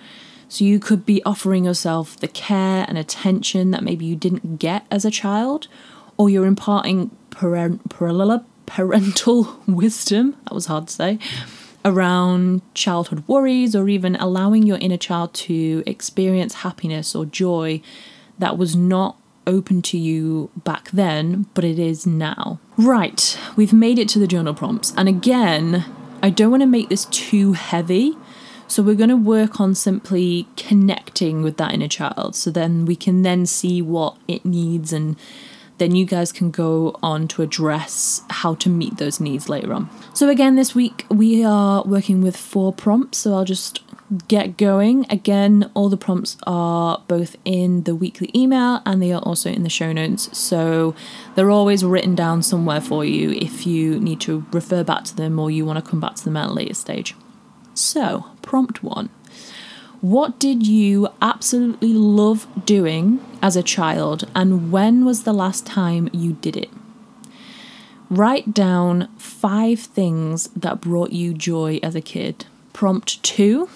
So 0.53 0.67
you 0.67 0.79
could 0.79 1.07
be 1.07 1.25
offering 1.25 1.65
yourself 1.65 2.21
the 2.21 2.29
care 2.29 2.85
and 2.87 2.99
attention 2.99 3.71
that 3.71 3.83
maybe 3.83 4.05
you 4.05 4.15
didn't 4.15 4.59
get 4.59 4.85
as 4.91 5.07
a 5.07 5.11
child, 5.11 5.67
or 6.19 6.29
you're 6.29 6.45
imparting 6.45 7.11
parent, 7.31 7.89
parental 8.67 9.57
wisdom, 9.67 10.37
that 10.45 10.55
was 10.55 10.67
hard 10.67 10.89
to 10.89 10.93
say, 10.93 11.19
around 11.85 12.63
childhood 12.75 13.25
worries, 13.27 13.75
or 13.75 13.89
even 13.89 14.17
allowing 14.17 14.65
your 14.65 14.79
inner 14.79 14.97
child 14.97 15.35
to 15.35 15.83
experience 15.87 16.55
happiness 16.55 17.15
or 17.15 17.25
joy 17.27 17.81
that 18.39 18.57
was 18.57 18.77
not 18.77 19.17
open 19.47 19.83
to 19.83 19.99
you 19.99 20.51
back 20.65 20.91
then, 20.93 21.47
but 21.55 21.65
it 21.65 21.79
is 21.79 22.07
now. 22.07 22.61
Right, 22.77 23.39
we've 23.57 23.73
made 23.73 23.99
it 23.99 24.09
to 24.11 24.19
the 24.19 24.27
journal 24.27 24.55
prompts. 24.55 24.93
And 24.97 25.09
again, 25.09 25.85
I 26.23 26.31
don't 26.31 26.51
want 26.51 26.63
to 26.63 26.67
make 26.67 26.89
this 26.89 27.07
too 27.07 27.55
heavy 27.55 28.17
so 28.73 28.83
we're 28.83 28.95
going 28.95 29.11
to 29.11 29.17
work 29.19 29.61
on 29.61 29.75
simply 29.75 30.49
connecting 30.57 31.43
with 31.43 31.59
that 31.59 31.75
inner 31.75 31.89
child. 31.89 32.35
So 32.35 32.51
then 32.51 32.87
we 32.87 32.97
can 32.97 33.21
then 33.21 33.45
see 33.45 33.83
what 33.83 34.17
it 34.27 34.47
needs 34.47 34.95
and 34.95 35.17
then 35.83 35.97
you 35.97 36.05
guys 36.05 36.31
can 36.31 36.53
go 36.53 36.97
on 37.03 37.27
to 37.27 37.43
address 37.43 38.23
how 38.31 38.55
to 38.55 38.71
meet 38.71 38.99
those 38.99 39.19
needs 39.19 39.49
later 39.49 39.73
on. 39.73 39.91
So 40.15 40.29
again 40.29 40.55
this 40.55 40.75
week 40.75 41.05
we 41.11 41.45
are 41.45 41.83
working 41.85 42.23
with 42.23 42.37
four 42.37 42.73
prompts. 42.73 43.19
So 43.19 43.35
I'll 43.35 43.45
just 43.45 43.83
get 44.29 44.57
going. 44.57 45.07
Again, 45.11 45.71
all 45.75 45.89
the 45.89 45.97
prompts 45.97 46.37
are 46.47 47.03
both 47.09 47.35
in 47.45 47.83
the 47.85 47.95
weekly 47.95 48.31
email 48.35 48.81
and 48.85 49.03
they 49.03 49.13
are 49.13 49.23
also 49.23 49.51
in 49.51 49.63
the 49.63 49.71
show 49.71 49.93
notes. 49.93 50.37
So 50.37 50.95
they're 51.35 51.51
always 51.51 51.85
written 51.85 52.15
down 52.15 52.43
somewhere 52.43 52.81
for 52.81 53.05
you 53.05 53.31
if 53.31 53.67
you 53.67 53.99
need 53.99 54.21
to 54.23 54.45
refer 54.53 54.85
back 54.85 55.05
to 55.05 55.17
them 55.17 55.39
or 55.39 55.51
you 55.51 55.65
want 55.65 55.83
to 55.83 55.91
come 55.91 56.01
back 56.01 56.15
to 56.17 56.25
them 56.25 56.37
at 56.37 56.51
a 56.51 56.53
later 56.53 56.75
stage. 56.75 57.15
So, 57.75 58.27
prompt 58.43 58.83
one. 58.83 59.09
What 60.03 60.41
did 60.41 60.67
you 60.67 61.11
absolutely 61.23 61.93
love 61.95 62.49
doing 62.67 63.25
as 63.41 63.55
a 63.55 63.63
child, 63.63 64.29
and 64.35 64.73
when 64.73 65.05
was 65.05 65.23
the 65.23 65.33
last 65.33 65.65
time 65.65 66.11
you 66.13 66.33
did 66.33 66.57
it? 66.57 66.71
Write 68.11 68.53
down 68.53 69.09
five 69.17 69.79
things 69.79 70.49
that 70.57 70.81
brought 70.81 71.13
you 71.13 71.33
joy 71.33 71.79
as 71.85 71.95
a 71.95 72.01
kid. 72.01 72.47
Prompt 72.73 73.23
two. 73.23 73.69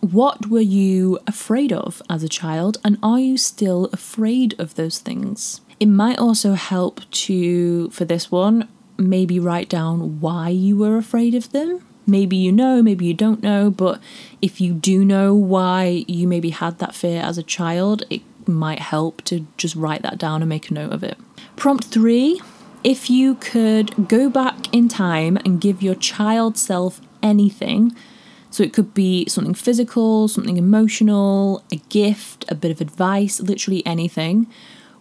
What 0.00 0.48
were 0.48 0.60
you 0.60 1.20
afraid 1.28 1.72
of 1.72 2.02
as 2.10 2.24
a 2.24 2.28
child, 2.28 2.78
and 2.82 2.98
are 3.00 3.20
you 3.20 3.38
still 3.38 3.84
afraid 3.92 4.56
of 4.58 4.74
those 4.74 4.98
things? 4.98 5.60
It 5.78 5.86
might 5.86 6.18
also 6.18 6.54
help 6.54 7.08
to, 7.22 7.88
for 7.90 8.04
this 8.04 8.32
one, 8.32 8.66
maybe 8.96 9.38
write 9.38 9.68
down 9.68 10.18
why 10.18 10.48
you 10.48 10.76
were 10.76 10.96
afraid 10.96 11.36
of 11.36 11.52
them 11.52 11.84
maybe 12.08 12.36
you 12.36 12.50
know, 12.50 12.82
maybe 12.82 13.06
you 13.06 13.14
don't 13.14 13.42
know, 13.42 13.70
but 13.70 14.00
if 14.40 14.60
you 14.60 14.72
do 14.72 15.04
know 15.04 15.34
why 15.34 16.04
you 16.08 16.26
maybe 16.26 16.50
had 16.50 16.78
that 16.78 16.94
fear 16.94 17.20
as 17.22 17.38
a 17.38 17.42
child, 17.42 18.02
it 18.10 18.22
might 18.46 18.80
help 18.80 19.22
to 19.24 19.46
just 19.56 19.76
write 19.76 20.02
that 20.02 20.18
down 20.18 20.42
and 20.42 20.48
make 20.48 20.70
a 20.70 20.74
note 20.74 20.92
of 20.92 21.04
it. 21.04 21.18
Prompt 21.56 21.84
three 21.84 22.40
if 22.84 23.10
you 23.10 23.34
could 23.36 24.08
go 24.08 24.30
back 24.30 24.72
in 24.72 24.88
time 24.88 25.36
and 25.44 25.60
give 25.60 25.82
your 25.82 25.94
child 25.94 26.56
self 26.56 27.00
anything, 27.22 27.94
so 28.50 28.62
it 28.62 28.72
could 28.72 28.94
be 28.94 29.26
something 29.28 29.54
physical, 29.54 30.28
something 30.28 30.56
emotional, 30.56 31.62
a 31.70 31.76
gift, 31.90 32.44
a 32.48 32.54
bit 32.54 32.70
of 32.70 32.80
advice, 32.80 33.40
literally 33.40 33.84
anything. 33.84 34.46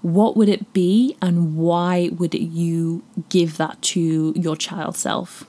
What 0.01 0.35
would 0.35 0.49
it 0.49 0.73
be 0.73 1.15
and 1.21 1.55
why 1.55 2.09
would 2.17 2.33
you 2.33 3.03
give 3.29 3.57
that 3.57 3.81
to 3.83 4.33
your 4.35 4.55
child 4.55 4.97
self? 4.97 5.45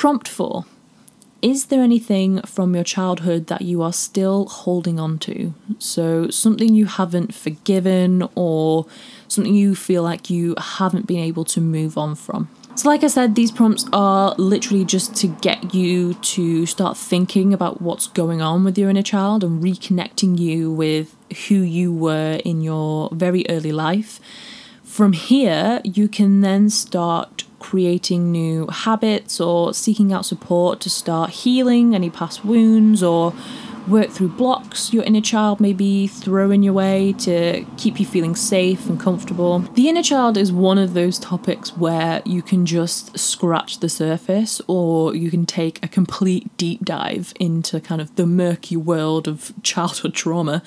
Prompt 0.00 0.28
four 0.28 0.64
Is 1.42 1.66
there 1.66 1.82
anything 1.82 2.40
from 2.46 2.74
your 2.74 2.84
childhood 2.84 3.48
that 3.48 3.60
you 3.60 3.82
are 3.82 3.92
still 3.92 4.46
holding 4.46 4.98
on 4.98 5.18
to? 5.18 5.52
So, 5.78 6.30
something 6.30 6.74
you 6.74 6.86
haven't 6.86 7.34
forgiven 7.34 8.26
or 8.34 8.86
something 9.28 9.54
you 9.54 9.74
feel 9.74 10.02
like 10.02 10.30
you 10.30 10.54
haven't 10.56 11.06
been 11.06 11.18
able 11.18 11.44
to 11.44 11.60
move 11.60 11.98
on 11.98 12.14
from. 12.14 12.48
So, 12.76 12.88
like 12.88 13.04
I 13.04 13.08
said, 13.08 13.34
these 13.34 13.50
prompts 13.50 13.84
are 13.92 14.34
literally 14.38 14.86
just 14.86 15.14
to 15.16 15.26
get 15.26 15.74
you 15.74 16.14
to 16.14 16.64
start 16.64 16.96
thinking 16.96 17.52
about 17.52 17.82
what's 17.82 18.06
going 18.06 18.40
on 18.40 18.64
with 18.64 18.78
your 18.78 18.88
inner 18.88 19.02
child 19.02 19.44
and 19.44 19.62
reconnecting 19.62 20.38
you 20.38 20.72
with 20.72 21.14
who 21.48 21.56
you 21.56 21.92
were 21.92 22.40
in 22.42 22.62
your 22.62 23.10
very 23.12 23.44
early 23.50 23.72
life. 23.72 24.18
From 24.90 25.12
here, 25.12 25.80
you 25.84 26.08
can 26.08 26.40
then 26.40 26.68
start 26.68 27.44
creating 27.60 28.32
new 28.32 28.66
habits 28.66 29.40
or 29.40 29.72
seeking 29.72 30.12
out 30.12 30.26
support 30.26 30.80
to 30.80 30.90
start 30.90 31.30
healing 31.30 31.94
any 31.94 32.10
past 32.10 32.44
wounds 32.44 33.00
or 33.00 33.32
work 33.86 34.10
through 34.10 34.30
blocks 34.30 34.92
your 34.92 35.04
inner 35.04 35.20
child 35.20 35.60
may 35.60 35.72
be 35.72 36.08
throwing 36.08 36.64
your 36.64 36.72
way 36.72 37.14
to 37.18 37.64
keep 37.76 38.00
you 38.00 38.04
feeling 38.04 38.34
safe 38.34 38.88
and 38.88 38.98
comfortable. 38.98 39.60
The 39.60 39.88
inner 39.88 40.02
child 40.02 40.36
is 40.36 40.50
one 40.50 40.76
of 40.76 40.92
those 40.94 41.20
topics 41.20 41.76
where 41.76 42.20
you 42.26 42.42
can 42.42 42.66
just 42.66 43.16
scratch 43.16 43.78
the 43.78 43.88
surface 43.88 44.60
or 44.66 45.14
you 45.14 45.30
can 45.30 45.46
take 45.46 45.82
a 45.84 45.88
complete 45.88 46.54
deep 46.56 46.84
dive 46.84 47.32
into 47.38 47.78
kind 47.78 48.00
of 48.00 48.16
the 48.16 48.26
murky 48.26 48.76
world 48.76 49.28
of 49.28 49.52
childhood 49.62 50.14
trauma. 50.14 50.64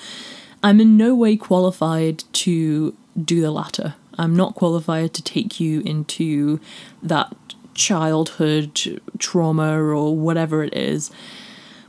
I'm 0.62 0.80
in 0.80 0.96
no 0.96 1.14
way 1.14 1.36
qualified 1.36 2.24
to 2.32 2.96
do 3.22 3.42
the 3.42 3.50
latter. 3.50 3.96
I'm 4.18 4.36
not 4.36 4.54
qualified 4.54 5.14
to 5.14 5.22
take 5.22 5.60
you 5.60 5.80
into 5.80 6.60
that 7.02 7.34
childhood 7.74 9.00
trauma 9.18 9.78
or 9.78 10.16
whatever 10.16 10.62
it 10.64 10.74
is. 10.74 11.10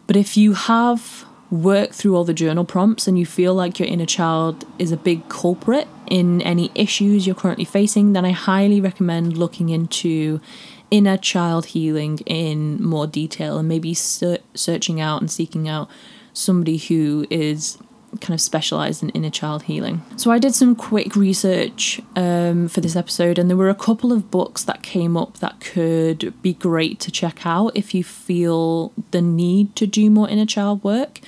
But 0.08 0.16
if 0.16 0.38
you 0.38 0.54
have 0.54 1.26
worked 1.52 1.94
through 1.94 2.16
all 2.16 2.24
the 2.24 2.34
journal 2.34 2.66
prompts 2.66 3.08
and 3.08 3.18
you 3.18 3.26
feel 3.26 3.54
like 3.54 3.80
your 3.80 3.88
inner 3.88 4.06
child 4.06 4.66
is 4.80 4.92
a 4.92 4.98
big 4.98 5.28
culprit 5.30 5.88
in 6.08 6.42
any 6.42 6.72
issues 6.76 7.26
you're 7.26 7.36
currently 7.36 7.66
facing, 7.66 8.14
then 8.14 8.26
I 8.26 8.32
highly 8.32 8.82
recommend 8.82 9.38
looking 9.38 9.70
into 9.70 10.42
inner 10.92 11.18
child 11.18 11.68
healing 11.68 12.20
in 12.26 12.84
more 12.84 13.08
detail 13.08 13.58
and 13.58 13.68
maybe 13.68 13.94
ser- 13.94 14.40
searching 14.54 15.02
out 15.02 15.22
and 15.22 15.32
seeking 15.32 15.68
out 15.68 15.90
somebody 16.34 16.78
who 16.78 17.26
is 17.30 17.78
kind 18.22 18.34
of 18.34 18.42
specialised 18.42 19.04
in 19.04 19.10
inner 19.10 19.30
child 19.30 19.64
healing. 19.64 20.02
So 20.16 20.32
I 20.32 20.40
did 20.40 20.56
some 20.56 20.76
quick 20.76 21.16
research 21.16 22.02
um, 22.16 22.68
for 22.68 22.82
this 22.82 22.96
episode, 22.96 23.38
and 23.38 23.50
there 23.50 23.58
were 23.58 23.70
a 23.70 23.76
couple 23.76 24.12
of 24.12 24.32
books 24.32 24.64
that 24.64 24.82
came 24.82 25.18
up 25.18 25.40
that 25.40 25.60
could 25.60 26.34
be 26.42 26.54
great 26.54 27.00
to 27.02 27.12
check 27.12 27.46
out 27.46 27.76
if 27.76 27.94
you 27.94 28.04
feel 28.04 28.94
the 29.12 29.22
need 29.22 29.76
to 29.76 29.88
do 29.88 30.10
more 30.10 30.30
inner 30.30 30.46
child 30.46 30.84
work. 30.84 31.20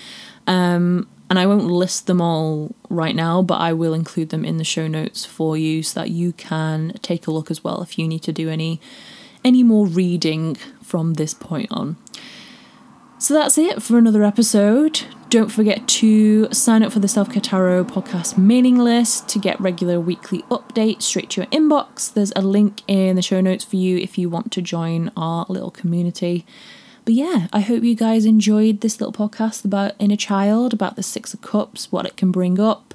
Um, 0.46 1.08
and 1.30 1.38
I 1.38 1.46
won't 1.46 1.66
list 1.66 2.08
them 2.08 2.22
all 2.22 2.74
right 2.90 3.16
now, 3.16 3.42
but 3.42 3.60
I 3.60 3.74
will 3.74 3.94
include 3.94 4.30
them 4.30 4.46
in 4.46 4.58
the 4.58 4.64
show 4.64 4.88
notes 4.88 5.26
for 5.26 5.58
you 5.58 5.84
so 5.84 6.00
that 6.00 6.10
you 6.10 6.32
can 6.32 6.94
take 7.02 7.28
a 7.28 7.32
look 7.32 7.52
as 7.52 7.64
well 7.64 7.82
if 7.82 8.00
you 8.00 8.08
need 8.08 8.24
to 8.24 8.32
do 8.32 8.50
any 8.50 8.80
any 9.44 9.62
more 9.64 9.86
reading 9.86 10.56
from 10.82 11.14
this 11.14 11.34
point 11.34 11.72
on. 11.72 11.96
So 13.20 13.34
that's 13.34 13.58
it 13.58 13.82
for 13.82 13.98
another 13.98 14.24
episode. 14.24 15.02
Don't 15.30 15.52
forget 15.52 15.86
to 15.90 16.48
sign 16.54 16.84
up 16.84 16.94
for 16.94 17.00
the 17.00 17.08
Self 17.10 17.30
Care 17.30 17.42
Tarot 17.42 17.84
podcast 17.84 18.38
mailing 18.38 18.78
list 18.78 19.28
to 19.30 19.40
get 19.40 19.60
regular 19.60 20.00
weekly 20.00 20.44
updates 20.44 21.02
straight 21.02 21.32
to 21.32 21.42
your 21.42 21.50
inbox. 21.50 22.14
There's 22.14 22.32
a 22.38 22.42
link 22.42 22.82
in 22.88 23.18
the 23.18 23.22
show 23.22 23.42
notes 23.42 23.66
for 23.66 23.76
you 23.76 23.98
if 23.98 24.18
you 24.18 24.30
want 24.30 24.54
to 24.54 24.62
join 24.62 25.12
our 25.18 25.46
little 25.50 25.70
community. 25.70 26.46
But 27.04 27.16
yeah, 27.16 27.48
I 27.52 27.60
hope 27.60 27.84
you 27.84 27.94
guys 27.94 28.24
enjoyed 28.26 28.80
this 28.80 29.02
little 29.02 29.12
podcast 29.12 29.66
about 29.66 29.96
inner 30.00 30.16
child, 30.16 30.72
about 30.72 30.96
the 30.96 31.04
Six 31.04 31.34
of 31.34 31.42
Cups, 31.42 31.92
what 31.92 32.06
it 32.06 32.16
can 32.16 32.32
bring 32.32 32.58
up. 32.58 32.94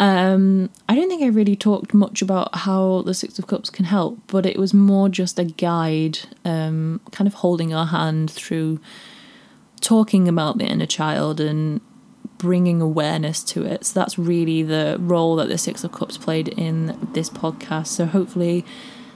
Um, 0.00 0.70
I 0.88 0.94
don't 0.94 1.10
think 1.10 1.22
I 1.22 1.26
really 1.26 1.56
talked 1.56 1.92
much 1.92 2.22
about 2.22 2.54
how 2.54 3.02
the 3.02 3.12
Six 3.12 3.38
of 3.38 3.46
Cups 3.46 3.68
can 3.68 3.84
help, 3.84 4.18
but 4.28 4.46
it 4.46 4.58
was 4.58 4.72
more 4.72 5.10
just 5.10 5.38
a 5.38 5.44
guide, 5.44 6.20
um, 6.46 7.02
kind 7.12 7.28
of 7.28 7.34
holding 7.34 7.74
our 7.74 7.86
hand 7.86 8.30
through 8.30 8.80
talking 9.88 10.28
about 10.28 10.58
the 10.58 10.66
inner 10.66 10.84
child 10.84 11.40
and 11.40 11.80
bringing 12.36 12.82
awareness 12.82 13.42
to 13.42 13.64
it. 13.64 13.86
So 13.86 13.98
that's 13.98 14.18
really 14.18 14.62
the 14.62 14.98
role 15.00 15.36
that 15.36 15.48
the 15.48 15.56
Six 15.56 15.82
of 15.82 15.92
Cups 15.92 16.18
played 16.18 16.48
in 16.48 16.98
this 17.14 17.30
podcast. 17.30 17.86
So 17.86 18.04
hopefully 18.04 18.66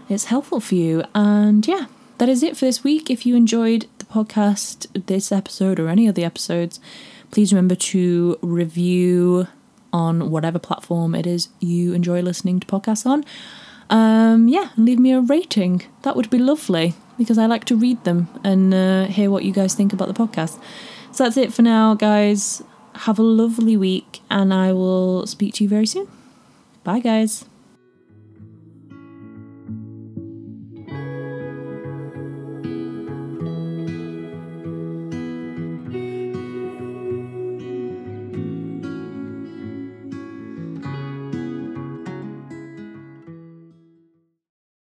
it's 0.08 0.24
helpful 0.24 0.60
for 0.60 0.74
you. 0.74 1.04
And 1.14 1.66
yeah, 1.66 1.88
that 2.16 2.30
is 2.30 2.42
it 2.42 2.56
for 2.56 2.64
this 2.64 2.82
week. 2.82 3.10
If 3.10 3.26
you 3.26 3.36
enjoyed 3.36 3.86
the 3.98 4.06
podcast, 4.06 4.86
this 5.06 5.30
episode, 5.30 5.78
or 5.78 5.88
any 5.88 6.08
of 6.08 6.14
the 6.14 6.24
episodes, 6.24 6.80
please 7.30 7.52
remember 7.52 7.74
to 7.74 8.38
review 8.40 9.48
on 9.92 10.30
whatever 10.30 10.58
platform 10.58 11.14
it 11.14 11.26
is 11.26 11.50
you 11.60 11.92
enjoy 11.92 12.22
listening 12.22 12.60
to 12.60 12.66
podcasts 12.66 13.04
on. 13.04 13.26
Um, 13.90 14.48
yeah, 14.48 14.70
leave 14.78 14.98
me 14.98 15.12
a 15.12 15.20
rating. 15.20 15.82
That 16.00 16.16
would 16.16 16.30
be 16.30 16.38
lovely 16.38 16.94
because 17.22 17.38
I 17.38 17.46
like 17.46 17.64
to 17.66 17.76
read 17.76 18.02
them 18.04 18.28
and 18.44 18.72
uh, 18.74 19.04
hear 19.06 19.30
what 19.30 19.44
you 19.44 19.52
guys 19.52 19.74
think 19.74 19.92
about 19.92 20.08
the 20.08 20.14
podcast. 20.14 20.58
So 21.12 21.24
that's 21.24 21.36
it 21.36 21.52
for 21.52 21.62
now, 21.62 21.94
guys. 21.94 22.62
Have 22.94 23.18
a 23.18 23.22
lovely 23.22 23.76
week, 23.76 24.20
and 24.30 24.52
I 24.52 24.72
will 24.72 25.26
speak 25.26 25.54
to 25.54 25.64
you 25.64 25.68
very 25.68 25.86
soon. 25.86 26.08
Bye, 26.84 27.00
guys. 27.00 27.44